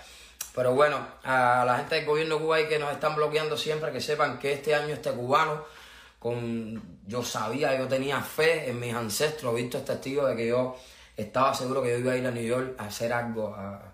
Pero 0.54 0.74
bueno, 0.74 0.98
a 1.24 1.64
la 1.66 1.78
gente 1.78 1.96
del 1.96 2.06
gobierno 2.06 2.36
de 2.36 2.42
Cuba 2.42 2.60
y 2.60 2.68
que 2.68 2.78
nos 2.78 2.92
están 2.92 3.16
bloqueando 3.16 3.56
siempre, 3.56 3.92
que 3.92 4.02
sepan 4.02 4.38
que 4.38 4.54
este 4.54 4.76
año 4.76 4.94
este 4.94 5.12
cubano, 5.12 5.64
con 6.20 7.00
yo 7.08 7.24
sabía, 7.24 7.78
yo 7.78 7.88
tenía 7.88 8.20
fe 8.22 8.70
en 8.70 8.80
mis 8.80 8.94
ancestros, 8.94 9.56
visto 9.56 9.78
este 9.78 9.94
testigo 9.94 10.26
de 10.26 10.36
que 10.36 10.48
yo 10.48 10.76
estaba 11.16 11.54
seguro 11.54 11.82
que 11.82 11.92
yo 11.92 11.98
iba 11.98 12.14
a 12.14 12.18
ir 12.18 12.28
a 12.28 12.32
New 12.32 12.44
York 12.44 12.76
a 12.78 12.86
hacer 12.86 13.14
algo, 13.14 13.56
a, 13.56 13.94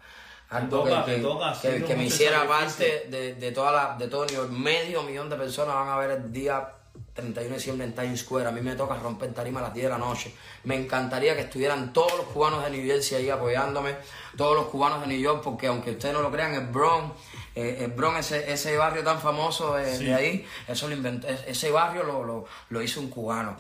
algo 0.50 0.84
toca, 0.84 1.06
que, 1.06 1.16
te 1.16 1.22
toca, 1.22 1.46
que- 1.46 1.52
haciendo 1.52 1.88
que 1.88 1.96
me 1.96 2.06
hiciera 2.06 2.48
parte 2.48 3.08
de, 3.10 3.36
de, 3.36 3.52
toda 3.52 3.72
la, 3.72 3.96
de 3.98 4.08
todo 4.08 4.26
New 4.26 4.36
York. 4.36 4.50
Medio 4.52 5.04
millón 5.04 5.30
de 5.30 5.36
personas 5.36 5.76
van 5.76 5.90
a 5.90 5.98
ver 5.98 6.12
el 6.12 6.32
día 6.32 6.70
31 7.14 7.50
de 7.50 7.56
diciembre 7.56 7.86
en 7.88 7.94
Times 7.94 8.22
Square. 8.22 8.48
A 8.48 8.52
mí 8.52 8.62
me 8.62 8.76
toca 8.76 8.96
romper 8.96 9.34
tarima 9.34 9.60
a 9.60 9.64
las 9.64 9.74
10 9.74 9.86
de 9.86 9.90
la 9.90 9.98
noche. 9.98 10.34
Me 10.64 10.76
encantaría 10.76 11.36
que 11.36 11.42
estuvieran 11.42 11.92
todos 11.92 12.14
los 12.18 12.28
cubanos 12.28 12.64
de 12.64 12.70
New 12.72 12.86
Jersey 12.86 13.18
ahí 13.18 13.30
apoyándome, 13.30 13.96
todos 14.38 14.56
los 14.56 14.68
cubanos 14.68 15.02
de 15.02 15.08
New 15.08 15.20
York, 15.20 15.42
porque 15.44 15.68
aunque 15.68 15.92
ustedes 15.92 16.14
no 16.14 16.22
lo 16.22 16.32
crean, 16.32 16.54
el 16.54 16.68
Bronx, 16.68 17.14
eh, 17.56 17.80
el 17.82 17.92
Bronx, 17.92 18.20
ese, 18.32 18.52
ese 18.52 18.78
barrio 18.78 19.04
tan 19.04 19.20
famoso 19.20 19.76
de, 19.76 19.98
Sí. 19.98 20.06
de 20.06 20.14
ahí, 20.16 20.48
eso 20.68 20.88
lo 20.88 20.96
inventó, 20.96 21.28
es- 21.28 21.44
ese 21.48 21.72
barrio 21.72 22.04
lo, 22.04 22.24
lo, 22.24 22.46
lo 22.70 22.82
hizo 22.82 23.00
un 23.02 23.10
cubano 23.10 23.58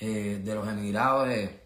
eh, 0.00 0.40
de 0.42 0.54
los 0.54 0.66
emigrados 0.68 1.28
de, 1.28 1.60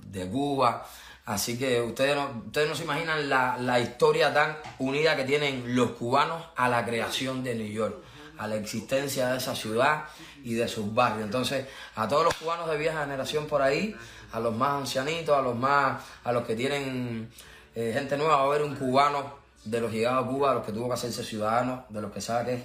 de 0.00 0.28
Cuba. 0.28 0.86
Así 1.30 1.56
que 1.56 1.80
ustedes 1.80 2.16
no, 2.16 2.42
ustedes 2.46 2.68
no 2.68 2.74
se 2.74 2.82
imaginan 2.82 3.28
la, 3.28 3.56
la 3.56 3.78
historia 3.78 4.34
tan 4.34 4.56
unida 4.80 5.14
que 5.14 5.22
tienen 5.22 5.76
los 5.76 5.92
cubanos 5.92 6.42
a 6.56 6.68
la 6.68 6.84
creación 6.84 7.44
de 7.44 7.54
New 7.54 7.68
York, 7.68 7.94
a 8.36 8.48
la 8.48 8.56
existencia 8.56 9.28
de 9.30 9.38
esa 9.38 9.54
ciudad 9.54 10.06
y 10.42 10.54
de 10.54 10.66
sus 10.66 10.92
barrios. 10.92 11.22
Entonces, 11.26 11.68
a 11.94 12.08
todos 12.08 12.24
los 12.24 12.34
cubanos 12.34 12.68
de 12.68 12.76
vieja 12.78 13.02
generación 13.02 13.46
por 13.46 13.62
ahí, 13.62 13.94
a 14.32 14.40
los 14.40 14.56
más 14.56 14.80
ancianitos, 14.80 15.38
a 15.38 15.40
los 15.40 15.54
más, 15.54 16.02
a 16.24 16.32
los 16.32 16.44
que 16.44 16.56
tienen 16.56 17.30
eh, 17.76 17.92
gente 17.94 18.16
nueva, 18.16 18.34
va 18.34 18.42
a 18.42 18.46
haber 18.46 18.62
un 18.62 18.74
cubano 18.74 19.32
de 19.62 19.80
los 19.80 19.92
llegados 19.92 20.24
a 20.24 20.28
Cuba, 20.28 20.48
de 20.48 20.54
los 20.56 20.66
que 20.66 20.72
tuvo 20.72 20.88
que 20.88 20.94
hacerse 20.94 21.22
ciudadano, 21.22 21.84
de 21.90 22.02
los 22.02 22.10
que 22.10 22.20
sabe 22.20 22.44
que 22.44 22.54
es, 22.54 22.62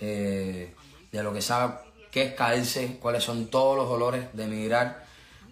eh, 0.00 0.74
de 1.12 1.22
lo 1.22 1.34
que 1.34 1.42
sabe 1.42 1.74
qué 2.10 2.22
es 2.22 2.32
caerse, 2.32 2.96
cuáles 3.02 3.22
son 3.22 3.48
todos 3.48 3.76
los 3.76 3.86
dolores 3.86 4.28
de 4.32 4.44
emigrar 4.44 5.07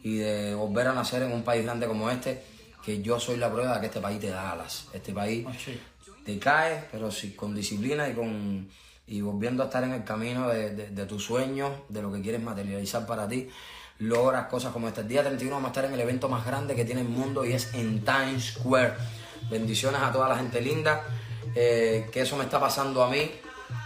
y 0.07 0.19
de 0.19 0.55
volver 0.55 0.87
a 0.89 0.93
nacer 0.93 1.23
en 1.23 1.33
un 1.33 1.43
país 1.43 1.65
grande 1.65 1.87
como 1.87 2.09
este, 2.11 2.43
que 2.85 3.03
yo 3.03 3.19
soy 3.19 3.37
la 3.39 3.51
prueba 3.53 3.75
de 3.75 3.81
que 3.81 3.87
este 3.87 4.01
país 4.01 4.21
te 4.21 4.29
da 4.31 4.53
alas. 4.53 4.87
Este 4.93 5.13
país 5.13 5.45
Ah, 5.49 5.53
te 6.25 6.39
cae, 6.39 6.85
pero 6.93 7.11
sí, 7.11 7.33
con 7.35 7.55
disciplina 7.55 8.09
y 8.09 8.13
con 8.15 8.69
y 9.09 9.21
volviendo 9.21 9.63
a 9.63 9.67
estar 9.67 9.83
en 9.85 9.93
el 9.93 10.05
camino 10.05 10.49
de, 10.49 10.71
de, 10.75 10.89
de 10.91 11.07
tus 11.07 11.25
sueños, 11.25 11.71
de 11.89 12.03
lo 12.03 12.13
que 12.13 12.21
quieres 12.21 12.43
materializar 12.43 13.07
para 13.07 13.27
ti, 13.29 13.49
logras 14.01 14.47
cosas 14.47 14.73
como 14.73 14.89
este. 14.89 15.01
El 15.03 15.09
día 15.09 15.23
31 15.23 15.55
vamos 15.57 15.69
a 15.69 15.71
estar 15.73 15.85
en 15.85 15.95
el 15.95 16.01
evento 16.01 16.29
más 16.29 16.45
grande 16.47 16.75
que 16.77 16.85
tiene 16.85 17.01
el 17.03 17.09
mundo 17.09 17.45
y 17.45 17.53
es 17.53 17.73
en 17.75 18.05
Times 18.05 18.55
Square. 18.59 18.95
Bendiciones 19.51 20.01
a 20.03 20.11
toda 20.13 20.29
la 20.29 20.37
gente 20.37 20.61
linda, 20.61 21.03
eh, 21.55 22.09
que 22.13 22.21
eso 22.23 22.37
me 22.37 22.45
está 22.45 22.59
pasando 22.61 23.03
a 23.03 23.09
mí. 23.11 23.31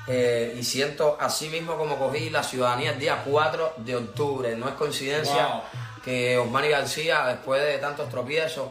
eh, 0.09 0.57
y 0.59 0.65
siento 0.65 1.17
así 1.21 1.49
mismo 1.51 1.77
como 1.77 1.97
cogí 1.97 2.31
la 2.31 2.43
ciudadanía 2.43 2.93
el 2.93 2.99
día 2.99 3.23
4 3.25 3.75
de 3.79 3.97
octubre. 3.97 4.57
No 4.57 4.69
es 4.69 4.75
coincidencia 4.75 5.47
Wow. 5.47 5.63
Que 6.05 6.39
Osmani 6.39 6.69
García, 6.69 7.27
después 7.27 7.63
de 7.63 7.79
tantos 7.79 8.09
tropiezos, 8.09 8.71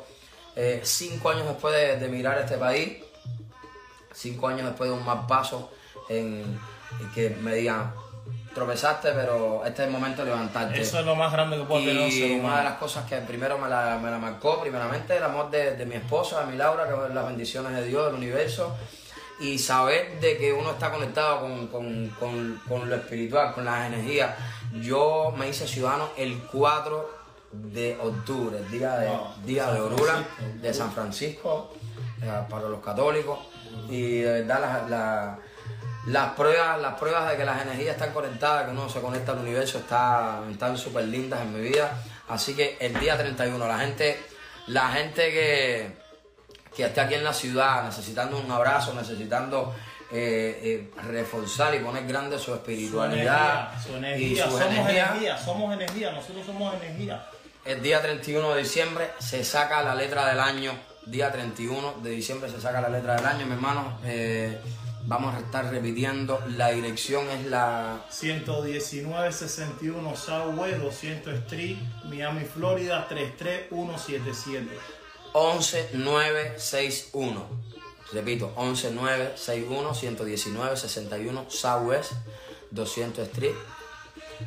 eh, 0.56 0.82
cinco 0.84 1.30
años 1.30 1.48
después 1.48 1.74
de, 1.74 2.28
a 2.28 2.40
este 2.40 2.58
país, 2.58 2.98
cinco 4.14 4.48
años 4.48 4.66
después 4.68 4.90
de 4.90 4.96
un 4.96 5.06
mal 5.06 5.26
paso, 5.28 5.72
en, 6.10 6.60
que 7.14 7.30
me 7.30 7.54
digan, 7.56 7.94
tropezaste, 8.54 9.12
pero 9.12 9.64
este 9.66 9.84
es 9.84 9.88
el 9.88 9.94
momento 9.94 10.24
de 10.26 10.32
levantarte. 10.32 10.82
Eso 10.82 11.00
es 11.00 11.06
lo 11.06 11.16
más 11.16 11.32
grande 11.32 11.58
que 11.58 11.64
puede 11.64 11.86
tener 11.86 12.12
Y 12.12 12.40
una 12.40 12.58
de 12.58 12.64
las 12.64 12.74
cosas 12.78 13.06
que 13.08 13.18
primero 13.18 13.58
me 13.60 13.70
la, 13.70 14.00
me 14.02 14.10
la 14.10 14.18
marcó, 14.18 14.60
primeramente, 14.60 15.16
el 15.16 15.24
amor 15.24 15.50
de, 15.52 15.76
de 15.76 15.86
mi 15.86 15.96
esposa, 15.96 16.42
de 16.42 16.48
mi 16.52 16.58
Laura, 16.58 16.88
que 16.88 16.94
es 17.08 17.14
las 17.14 17.26
bendiciones 17.28 17.74
de 17.74 17.84
Dios, 17.86 18.08
del 18.08 18.16
universo, 18.16 18.76
y 19.40 19.58
saber 19.60 20.20
de 20.20 20.38
que 20.38 20.52
uno 20.52 20.72
está 20.72 20.92
conectado 20.92 21.42
con, 21.42 21.68
con- 21.68 22.10
con- 22.20 22.62
con 22.68 22.90
lo 22.90 22.96
espiritual, 22.96 23.54
con 23.54 23.64
las 23.66 23.86
energías. 23.88 24.36
Yo 24.74 25.34
me 25.38 25.48
hice 25.48 25.68
ciudadano 25.68 26.10
el 26.18 26.40
4 26.52 27.19
de 27.52 27.98
octubre, 28.02 28.58
el 28.58 28.70
día 28.72 28.96
de, 28.98 29.08
Wow. 29.08 29.28
día 29.46 29.66
San 29.66 29.74
de 29.74 29.82
Orula, 29.82 30.24
de 30.62 30.74
San 30.74 30.92
Francisco, 30.92 31.74
eh, 32.22 32.32
para 32.50 32.68
los 32.70 32.84
católicos, 32.84 33.40
y 33.90 34.20
de 34.20 34.42
verdad 34.42 34.60
la- 34.62 34.90
la- 34.90 35.40
las 36.08 36.32
pruebas, 36.34 36.80
las 36.82 36.94
pruebas 36.96 37.30
de 37.32 37.38
que 37.38 37.46
las 37.46 37.62
energías 37.62 37.96
están 37.96 38.12
conectadas, 38.14 38.66
que 38.66 38.72
uno 38.72 38.88
se 38.90 39.02
conecta 39.02 39.32
al 39.34 39.40
universo, 39.40 39.80
está- 39.80 40.42
están 40.52 40.78
súper 40.78 41.06
lindas 41.06 41.42
en 41.42 41.54
mi 41.54 41.60
vida. 41.70 41.92
Así 42.30 42.56
que 42.56 42.78
el 42.80 43.00
día 43.00 43.18
31, 43.18 43.68
la 43.68 43.80
gente, 43.80 44.18
la 44.68 44.90
gente 44.92 45.32
que, 45.32 45.98
que 46.76 46.86
esté 46.86 47.02
aquí 47.02 47.16
en 47.16 47.24
la 47.24 47.34
ciudad 47.34 47.84
necesitando 47.84 48.38
un 48.38 48.50
abrazo, 48.52 48.94
necesitando 48.94 49.74
eh, 50.12 50.90
eh, 50.96 51.02
reforzar 51.08 51.76
y 51.76 51.80
poner 51.80 52.08
grande 52.08 52.40
su 52.40 52.46
Su 52.46 52.54
espiritualidad 52.56 53.70
energía, 53.76 53.80
su 53.84 53.90
y 53.92 53.96
energía, 53.98 54.46
su 54.46 54.50
somos 54.52 54.62
energía, 54.72 55.06
energía, 55.10 55.38
somos 55.38 55.74
energía, 55.76 56.12
nosotros 56.14 56.46
somos 56.48 56.74
energía. 56.82 57.28
El 57.66 57.82
día 57.82 58.02
31 58.02 58.54
de 58.54 58.62
diciembre 58.62 59.10
se 59.20 59.44
saca 59.44 59.84
la 59.84 59.96
letra 59.96 60.30
del 60.30 60.40
año. 60.40 60.72
Día 61.06 61.30
31 61.32 61.96
de 62.04 62.10
diciembre 62.12 62.50
se 62.50 62.62
saca 62.62 62.80
la 62.82 62.90
letra 62.90 63.16
del 63.16 63.26
año, 63.26 63.46
mi 63.46 63.54
hermano. 63.54 64.00
Eh, 64.04 64.60
vamos 65.06 65.36
a 65.36 65.40
estar 65.40 65.72
repitiendo. 65.72 66.42
La 66.56 66.70
dirección 66.70 67.30
es 67.30 67.46
la 67.46 68.06
11961 68.10 70.16
Southwest 70.16 70.78
200 70.78 71.34
Street, 71.34 71.78
Miami, 72.06 72.46
Florida 72.46 73.08
33177. 73.08 74.68
11961. 75.34 77.70
Repito, 78.12 78.52
11961 78.58 79.94
119 79.94 80.78
61 80.78 81.46
Southwest 81.50 82.14
200 82.72 83.28
Street, 83.28 83.56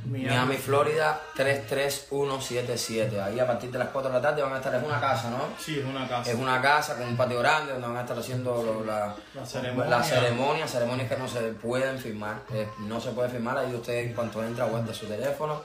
Miami, 0.06 0.56
Florida 0.56 1.20
33177. 1.36 3.20
Ahí 3.20 3.38
a 3.40 3.46
partir 3.46 3.70
de 3.70 3.78
las 3.78 3.88
4 3.88 4.10
de 4.10 4.16
la 4.16 4.22
tarde 4.22 4.42
van 4.42 4.52
a 4.54 4.56
estar 4.56 4.74
en 4.74 4.84
una 4.84 5.00
casa, 5.00 5.30
¿no? 5.30 5.38
Sí, 5.58 5.78
es 5.78 5.84
una 5.84 6.08
casa. 6.08 6.30
Es 6.30 6.36
una 6.38 6.60
casa 6.62 6.96
con 6.96 7.08
un 7.08 7.16
patio 7.16 7.38
grande 7.40 7.72
donde 7.72 7.86
van 7.88 7.96
a 7.96 8.00
estar 8.00 8.18
haciendo 8.18 8.62
lo- 8.62 8.84
la, 8.84 9.14
La 9.34 9.44
ceremonia. 9.46 9.90
la 9.90 10.02
ceremonia, 10.02 10.68
ceremonias 10.68 11.08
que 11.08 11.16
no 11.16 11.28
se 11.28 11.40
pueden 11.52 11.98
firmar. 11.98 12.42
eh, 12.52 12.68
no 12.80 13.00
se 13.00 13.10
puede 13.10 13.28
firmar, 13.28 13.58
ahí 13.58 13.74
usted 13.74 13.98
en 13.98 14.14
cuanto 14.14 14.42
entra 14.42 14.64
guarda 14.66 14.92
su 14.94 15.06
teléfono 15.06 15.62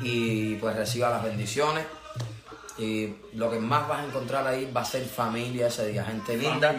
y 0.00 0.54
pues 0.56 0.74
reciba 0.76 1.10
las 1.10 1.22
bendiciones. 1.22 1.84
Y 2.78 3.14
lo 3.34 3.50
que 3.50 3.58
más 3.58 3.86
vas 3.86 4.00
a 4.00 4.04
encontrar 4.06 4.46
ahí 4.46 4.70
va 4.74 4.80
a 4.80 4.84
ser 4.86 5.04
familia 5.04 5.66
ese 5.66 5.88
día, 5.88 6.02
gente 6.04 6.34
linda. 6.36 6.72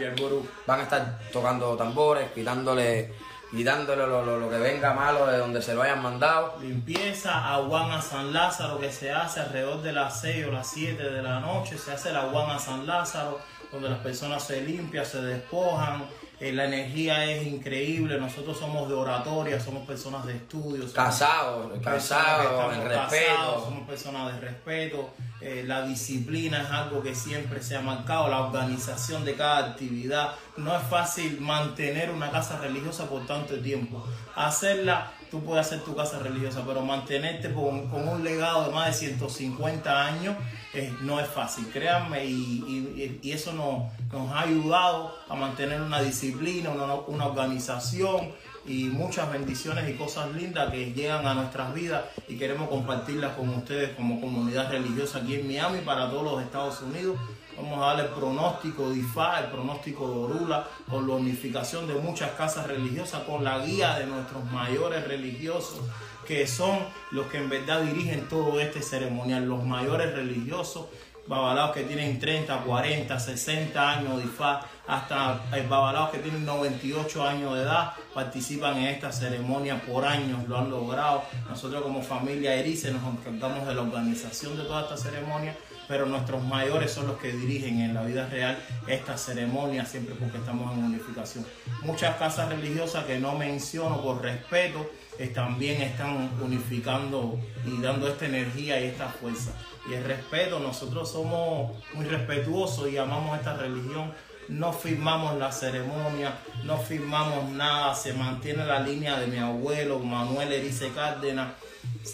Van 0.66 0.80
a 0.80 0.84
estar 0.84 1.20
tocando 1.32 1.76
tambores, 1.78 2.32
quitándole, 2.32 3.14
quitándole 3.52 4.08
lo, 4.08 4.24
lo- 4.26 4.40
lo 4.40 4.50
que 4.50 4.58
venga 4.58 4.94
malo 4.94 5.28
de 5.28 5.38
donde 5.38 5.62
se 5.62 5.74
lo 5.76 5.82
hayan 5.84 6.02
mandado. 6.02 6.56
Limpieza, 6.62 7.54
aguán 7.54 7.92
a 7.92 8.02
San 8.02 8.32
Lázaro 8.34 8.80
que 8.80 8.92
se 8.92 9.12
hace 9.12 9.42
alrededor 9.42 9.82
de 9.82 9.92
las 9.94 10.22
6 10.22 10.46
o 10.48 10.52
las 10.52 10.68
7 10.72 11.04
de 11.10 11.22
la 11.22 11.40
noche. 11.40 11.78
Se 11.78 11.92
hace 11.92 12.10
el 12.10 12.16
aguán 12.18 12.50
a 12.50 12.60
San 12.60 12.88
Lázaro, 12.88 13.40
donde 13.72 13.90
las 13.90 14.00
personas 14.00 14.44
se 14.44 14.62
limpian, 14.62 15.06
se 15.06 15.22
despojan. 15.22 16.06
Eh, 16.42 16.52
la 16.52 16.66
energía 16.66 17.24
es 17.26 17.46
increíble. 17.46 18.20
Nosotros 18.20 18.58
somos 18.58 18.90
de 18.90 18.96
oratoria, 18.96 19.60
somos 19.60 19.86
personas 19.86 20.26
de 20.26 20.34
estudio. 20.38 20.80
somos 20.82 20.94
Casados, 20.94 21.72
casados, 21.84 22.74
en 22.76 22.82
casados, 22.82 23.12
respeto. 23.12 23.64
somos 23.66 23.88
personas 23.88 24.34
de 24.34 24.40
respeto. 24.42 25.10
Eh, 25.40 25.64
la 25.68 25.84
disciplina 25.84 26.62
es 26.64 26.72
algo 26.72 27.04
que 27.04 27.14
siempre 27.14 27.62
se 27.62 27.76
ha 27.78 27.82
marcado, 27.82 28.28
la 28.28 28.42
organización 28.42 29.24
de 29.24 29.36
cada 29.36 29.70
actividad. 29.70 30.32
No 30.58 30.76
es 30.76 30.82
fácil 30.84 31.40
mantener 31.40 32.10
una 32.10 32.32
casa 32.32 32.58
religiosa 32.60 33.08
por 33.08 33.26
tanto 33.28 33.56
tiempo. 33.60 34.04
Hacerla, 34.36 35.12
tú 35.32 35.42
puedes 35.42 35.66
hacer 35.66 35.80
tu 35.80 35.96
casa 35.96 36.20
religiosa, 36.20 36.62
pero 36.68 36.82
mantenerte 36.82 37.52
con, 37.54 37.90
un 37.92 38.24
legado 38.24 38.66
de 38.66 38.72
más 38.72 38.88
de 38.88 39.08
150 39.08 40.06
años 40.06 40.36
eh, 40.74 40.94
no 41.02 41.20
es 41.20 41.28
fácil, 41.28 41.68
créanme, 41.72 42.26
y, 42.26 43.20
eso 43.24 43.54
nos, 43.54 43.84
nos 44.12 44.32
ha 44.32 44.42
ayudado 44.42 45.16
a 45.30 45.36
mantener 45.36 45.82
una 45.82 46.02
disciplina, 46.02 46.70
una 46.70 47.26
organización 47.26 48.34
y 48.66 48.86
muchas 48.86 49.32
bendiciones 49.32 49.90
y 49.90 49.94
cosas 49.94 50.34
lindas 50.36 50.72
que 50.72 50.94
llegan 50.94 51.26
a 51.26 51.34
nuestras 51.34 51.74
vidas 51.74 52.04
y 52.28 52.36
queremos 52.36 52.70
compartirlas 52.70 53.36
con 53.36 53.50
ustedes 53.50 53.96
como 53.96 54.22
comunidad 54.22 54.70
religiosa 54.70 55.20
aquí 55.20 55.36
en 55.36 55.48
Miami 55.48 55.80
para 55.80 56.10
todos 56.10 56.24
los 56.24 56.44
Estados 56.44 56.82
Unidos. 56.82 57.18
Vamos 57.58 57.82
a 57.82 57.88
darle 57.88 58.04
el 58.04 58.10
pronóstico 58.10 58.90
de 58.90 59.00
IFA, 59.00 59.40
el 59.42 59.46
pronóstico 59.48 60.08
de 60.08 60.16
Orula, 60.16 60.68
con 60.90 61.08
la 61.08 61.16
unificación 61.16 61.88
de 61.88 61.96
muchas 61.96 62.32
casas 62.32 62.68
religiosas, 62.68 63.24
con 63.24 63.44
la 63.44 63.60
guía 63.60 64.00
de 64.00 64.06
nuestros 64.06 64.44
mayores 64.52 65.08
religiosos, 65.08 65.82
que 66.26 66.48
son 66.48 66.80
los 67.12 67.28
que 67.28 67.38
en 67.38 67.50
verdad 67.50 67.82
dirigen 67.82 68.28
todo 68.28 68.60
este 68.60 68.82
ceremonial, 68.82 69.46
los 69.46 69.64
mayores 69.64 70.14
religiosos 70.14 70.86
babalaos 71.28 71.72
que 71.72 71.84
tienen 71.84 72.20
30, 72.20 72.64
40, 72.64 73.20
60 73.20 73.90
años 73.90 74.18
de 74.18 74.24
IFA, 74.26 74.62
hasta 74.88 75.42
eh, 75.54 75.66
babalaos 75.70 76.10
que 76.10 76.18
tienen 76.18 76.46
98 76.46 77.24
años 77.24 77.56
de 77.56 77.62
edad, 77.62 77.94
participan 78.14 78.78
en 78.78 78.86
esta 78.88 79.12
ceremonia 79.12 79.82
por 79.82 80.06
años, 80.06 80.48
lo 80.48 80.58
han 80.58 80.70
logrado. 80.70 81.24
Nosotros 81.50 81.84
como 81.84 82.02
familia 82.02 82.56
Erice 82.56 82.92
nos 82.92 83.04
encargamos 83.04 83.68
de 83.68 83.76
la 83.76 83.82
organización 83.82 84.58
de 84.58 84.64
toda 84.64 84.82
esta 84.82 84.98
ceremonia, 84.98 85.56
pero 85.92 86.06
nuestros 86.06 86.42
mayores 86.42 86.90
son 86.90 87.08
los 87.08 87.18
que 87.18 87.34
dirigen 87.34 87.82
en 87.82 87.94
la 87.94 88.04
vida 88.04 88.26
real 88.28 88.58
esta 88.88 89.18
ceremonia, 89.18 89.86
siempre 89.86 90.16
porque 90.16 90.38
estamos 90.38 90.74
en 90.74 90.86
unificación. 90.86 91.46
Muchas 91.82 92.16
casas 92.16 92.48
religiosas 92.48 93.04
que 93.04 93.20
no 93.20 93.38
menciono 93.38 94.02
por 94.02 94.22
respeto, 94.22 94.90
también 95.36 95.82
están 95.82 96.32
unificando 96.42 97.38
y 97.66 97.80
dando 97.80 98.08
esta 98.08 98.26
energía 98.26 98.80
y 98.80 98.86
esta 98.86 99.10
fuerza. 99.10 99.52
Y 99.90 99.94
el 99.94 100.04
respeto, 100.04 100.60
nosotros 100.60 101.12
somos 101.12 101.74
muy 101.94 102.06
respetuosos 102.06 102.90
y 102.90 102.98
amamos 102.98 103.38
esta 103.38 103.56
religión 103.56 104.12
no 104.52 104.74
firmamos 104.74 105.38
la 105.38 105.52
ceremonia, 105.52 106.34
no 106.66 106.78
firmamos 106.78 107.50
nada, 107.52 107.96
se 107.96 108.14
mantiene 108.14 108.66
la 108.66 108.82
línea 108.82 109.18
de 109.18 109.28
mi 109.28 109.38
abuelo 109.38 110.00
Manuel 110.00 110.52
Erice 110.52 110.90
Cárdenas, 110.90 111.54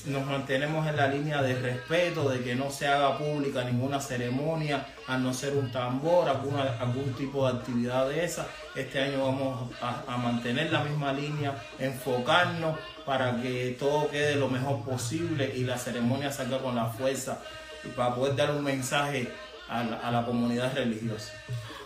nos 0.06 0.26
mantenemos 0.26 0.88
en 0.88 0.96
la 0.98 1.08
línea 1.08 1.42
de 1.42 1.56
respeto, 1.56 2.30
de 2.30 2.44
que 2.44 2.56
no 2.56 2.70
se 2.70 2.88
haga 2.88 3.18
pública 3.18 3.64
ninguna 3.64 4.00
ceremonia, 4.00 4.86
a 5.08 5.18
no 5.18 5.34
ser 5.34 5.54
un 5.54 5.72
tambor, 5.72 6.28
alguna, 6.28 6.78
algún 6.80 7.14
tipo 7.14 7.50
de 7.50 7.58
actividad 7.58 8.10
de 8.10 8.26
esa. 8.26 8.48
Este 8.76 9.02
año 9.02 9.26
vamos 9.26 9.72
a, 9.82 10.18
mantener 10.18 10.72
la 10.72 10.84
misma 10.84 11.14
línea, 11.14 11.56
enfocarnos 11.80 12.78
para 13.06 13.42
que 13.42 13.76
todo 13.80 14.10
quede 14.10 14.36
lo 14.36 14.50
mejor 14.50 14.84
posible 14.84 15.54
y 15.56 15.64
la 15.64 15.78
ceremonia 15.78 16.32
salga 16.32 16.60
con 16.60 16.76
la 16.76 16.88
fuerza 16.88 17.42
y 17.84 17.90
para 17.90 18.14
poder 18.14 18.36
dar 18.36 18.52
un 18.52 18.64
mensaje 18.64 19.32
a 19.70 20.12
la 20.12 20.26
comunidad 20.26 20.74
religiosa. 20.74 21.34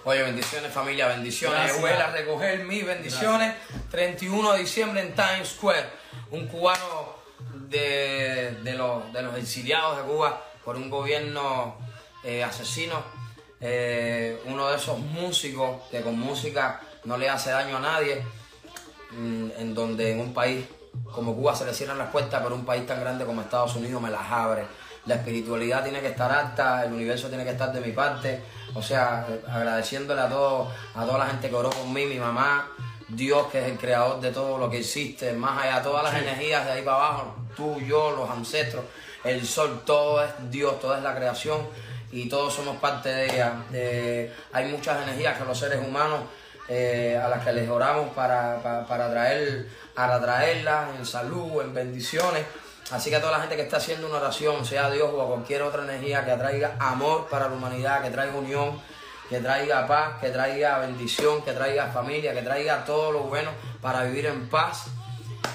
Oye, 0.03 0.23
bendiciones 0.23 0.71
familia, 0.71 1.07
bendiciones. 1.07 1.79
Voy 1.79 1.91
a 1.91 2.07
recoger 2.07 2.63
mis 2.65 2.85
bendiciones. 2.85 3.53
31 3.91 4.53
de 4.53 4.59
diciembre 4.59 5.01
en 5.01 5.13
Times 5.13 5.49
Square. 5.49 5.85
Un 6.31 6.47
cubano 6.47 7.20
de, 7.71 8.73
los, 8.77 9.11
de 9.13 9.21
los 9.21 9.37
exiliados 9.37 9.97
de 9.97 10.03
Cuba 10.03 10.41
por 10.63 10.75
un 10.75 10.89
gobierno 10.89 11.75
eh, 12.23 12.43
asesino. 12.43 13.01
Eh, 13.59 14.41
uno 14.45 14.69
de 14.69 14.77
esos 14.77 14.99
músicos 14.99 15.81
que 15.89 16.01
con 16.01 16.19
música 16.19 16.81
no 17.05 17.17
le 17.17 17.29
hace 17.29 17.51
daño 17.51 17.77
a 17.77 17.81
nadie. 17.81 18.23
Mm, 19.11 19.49
en 19.57 19.75
donde 19.75 20.11
en 20.11 20.19
un 20.19 20.33
país 20.33 20.65
como 21.13 21.35
Cuba 21.35 21.55
se 21.55 21.65
le 21.65 21.73
cierran 21.73 21.97
las 21.97 22.09
puertas, 22.11 22.41
pero 22.43 22.55
un 22.55 22.65
país 22.65 22.85
tan 22.85 22.99
grande 22.99 23.25
como 23.25 23.41
Estados 23.41 23.75
Unidos 23.75 24.01
me 24.01 24.09
las 24.09 24.29
abre. 24.29 24.65
La 25.05 25.15
espiritualidad 25.15 25.83
tiene 25.83 25.99
que 25.99 26.07
estar 26.07 26.31
alta, 26.31 26.85
el 26.85 26.93
universo 26.93 27.27
tiene 27.27 27.43
que 27.43 27.51
estar 27.51 27.73
de 27.73 27.81
mi 27.81 27.91
parte 27.91 28.41
o 28.73 28.81
sea, 28.81 29.27
agradeciéndole 29.49 30.21
a 30.21 30.29
todos, 30.29 30.69
a 30.95 31.05
toda 31.05 31.17
la 31.19 31.25
gente 31.27 31.49
que 31.49 31.55
oró 31.55 31.69
con 31.69 31.91
mí, 31.91 32.05
mi 32.05 32.19
mamá, 32.19 32.69
Dios 33.15 33.47
que 33.47 33.59
es 33.59 33.65
el 33.65 33.77
creador 33.77 34.21
de 34.21 34.31
todo 34.31 34.57
lo 34.57 34.69
que 34.69 34.79
existe, 34.79 35.33
más 35.33 35.63
allá, 35.63 35.81
todas 35.81 36.03
las 36.03 36.21
energías 36.21 36.65
de 36.65 36.71
ahí 36.71 36.81
para 36.81 36.97
abajo, 36.97 37.35
tú, 37.55 37.79
yo, 37.79 38.11
los 38.11 38.29
ancestros, 38.29 38.85
el 39.23 39.45
sol, 39.45 39.81
todo 39.85 40.23
es 40.23 40.31
Dios, 40.49 40.79
toda 40.79 40.97
es 40.97 41.03
la 41.03 41.15
creación 41.15 41.67
y 42.11 42.27
todos 42.27 42.53
somos 42.53 42.77
parte 42.77 43.09
de 43.09 43.25
ella. 43.25 44.33
hay 44.51 44.65
muchas 44.65 45.03
energías 45.03 45.37
que 45.37 45.45
los 45.45 45.57
seres 45.57 45.79
humanos 45.85 46.21
eh, 46.67 47.19
a 47.21 47.27
las 47.27 47.43
que 47.43 47.51
les 47.51 47.69
oramos 47.69 48.13
para, 48.13 48.59
para, 48.63 48.85
para 48.85 49.11
traer, 49.11 49.67
para 49.93 50.21
traerlas 50.21 50.95
en 50.97 51.05
salud, 51.05 51.61
en 51.61 51.73
bendiciones. 51.73 52.45
Así 52.91 53.09
que 53.09 53.17
a 53.17 53.19
toda 53.19 53.33
la 53.33 53.39
gente 53.39 53.55
que 53.55 53.63
está 53.63 53.77
haciendo 53.77 54.07
una 54.07 54.17
oración, 54.17 54.65
sea 54.65 54.89
Dios 54.89 55.09
o 55.13 55.27
cualquier 55.27 55.63
otra 55.63 55.83
energía 55.83 56.23
que 56.25 56.31
traiga 56.31 56.75
amor 56.79 57.27
para 57.29 57.47
la 57.47 57.55
humanidad, 57.55 58.01
que 58.01 58.09
traiga 58.09 58.35
unión, 58.35 58.79
que 59.31 59.39
traiga 59.39 59.87
paz, 59.87 60.19
que 60.19 60.29
traiga 60.29 60.79
bendición, 60.79 61.41
que 61.41 61.53
traiga 61.53 61.87
familia, 61.87 62.33
que 62.33 62.41
traiga 62.41 62.83
todo 62.83 63.13
lo 63.13 63.19
bueno 63.21 63.51
para 63.81 64.03
vivir 64.03 64.25
en 64.25 64.49
paz, 64.49 64.87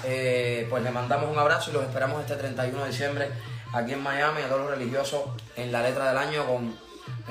eh, 0.03 0.65
pues 0.67 0.81
le 0.81 0.89
mandamos 0.89 1.29
un 1.29 1.37
abrazo 1.37 1.69
y 1.69 1.73
los 1.73 1.83
esperamos 1.83 2.21
este 2.21 2.37
31 2.37 2.85
de 2.85 2.89
diciembre 2.89 3.29
aquí 3.73 3.93
en 3.93 4.01
Miami, 4.01 4.41
a 4.41 4.47
todos 4.47 4.61
los 4.61 4.71
religiosos 4.71 5.25
en 5.55 5.71
la 5.71 5.83
letra 5.83 6.07
del 6.07 6.17
año 6.17 6.47
con, 6.47 6.75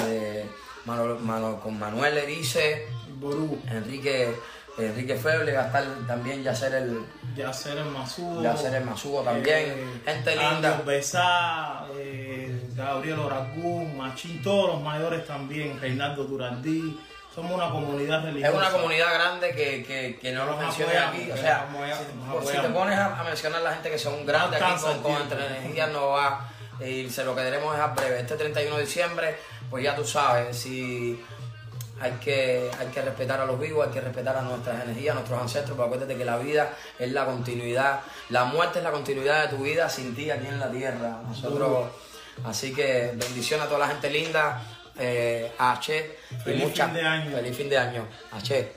eh, 0.07 0.49
con 0.85 1.79
Manuel 1.81 2.17
Erice, 2.17 2.87
Enrique 3.69 4.33
Enrique 4.79 5.17
Feble 5.17 5.53
va 5.53 5.63
a 5.63 5.67
estar 5.67 5.85
también 6.07 6.43
Yacer 6.43 6.75
el. 6.75 7.07
Yacer 7.35 7.79
el 7.79 7.87
Masudo. 7.87 8.43
Yacer 8.43 8.75
el 8.75 8.85
Masudo 8.85 9.23
también. 9.23 9.71
Eh, 9.71 10.01
gente 10.05 10.37
linda. 10.37 10.83
Besá, 10.85 11.87
eh, 11.97 12.26
Gabriel 12.77 13.19
Oragún, 13.19 13.97
Machín, 13.97 14.43
todos 14.43 14.75
los 14.75 14.83
mayores 14.83 15.27
también, 15.27 15.81
Reinaldo 15.81 16.25
Durandí. 16.25 17.01
Somos 17.35 17.53
una 17.53 17.71
comunidad 17.71 18.23
religiosa. 18.23 18.53
Es 18.53 18.59
una 18.59 18.71
comunidad 18.71 19.15
grande 19.15 19.55
que, 19.55 19.85
que, 19.85 20.19
que 20.21 20.33
no 20.33 20.47
los 20.47 20.59
mencioné 20.59 20.97
aquí. 20.97 21.31
O 21.31 21.37
sea, 21.37 21.67
si, 22.43 22.53
si 22.53 22.59
te 22.59 22.69
pones 22.69 22.99
a, 22.99 23.23
mencionar 23.25 23.61
a 23.61 23.65
la 23.65 23.73
gente 23.75 23.91
que 23.91 23.99
son 23.99 24.25
grandes 24.25 24.61
aquí 24.61 24.81
con, 24.81 25.03
con 25.03 25.23
entre 25.23 25.47
energías, 25.47 25.91
no 25.91 26.09
va. 26.09 26.49
Y 26.81 27.09
se 27.11 27.25
lo 27.25 27.35
que 27.35 27.43
queremos 27.43 27.75
es 27.75 27.81
a 27.81 27.89
breve. 27.89 28.21
Este 28.21 28.37
31 28.37 28.77
de 28.77 28.83
diciembre, 28.83 29.39
pues 29.71 29.85
ya 29.85 29.95
tú 29.95 30.05
sabes, 30.05 30.57
si 30.57 31.19
hay 32.01 32.13
que, 32.13 32.71
hay 32.79 32.87
que 32.89 33.03
respetar 33.03 33.41
a 33.41 33.47
los 33.47 33.59
vivos, 33.59 33.87
hay 33.87 33.93
que 33.93 34.01
respetar 34.01 34.37
a 34.37 34.43
nuestras 34.43 34.85
energías, 34.85 35.13
a 35.13 35.15
nuestros 35.15 35.41
ancestros, 35.41 35.77
pero 35.77 35.85
acuérdate 35.87 36.17
que 36.17 36.25
la 36.25 36.37
vida 36.37 36.75
es 36.99 37.11
la 37.13 37.25
continuidad, 37.25 38.01
la 38.29 38.45
muerte 38.45 38.79
es 38.79 38.85
la 38.85 38.93
continuidad 38.93 39.43
de 39.43 39.57
tu 39.57 39.63
vida 39.63 39.89
sin 39.89 40.15
ti 40.15 40.31
aquí 40.31 40.47
en 40.47 40.61
la 40.61 40.71
tierra. 40.71 41.21
Nosotros, 41.27 41.87
así 42.45 42.73
que 42.73 43.13
bendición 43.15 43.61
a 43.61 43.67
toda 43.67 43.81
la 43.81 43.89
gente 43.89 44.11
linda, 44.11 44.63
eh, 44.99 45.53
a 45.59 45.73
H. 45.73 46.17
Feliz 46.45 46.73
fin 46.73 46.93
de 46.93 47.03
año. 47.03 47.37
Feliz 47.37 47.57
fin 47.57 47.69
de 47.69 47.79
año. 47.79 48.09
H. 48.33 48.73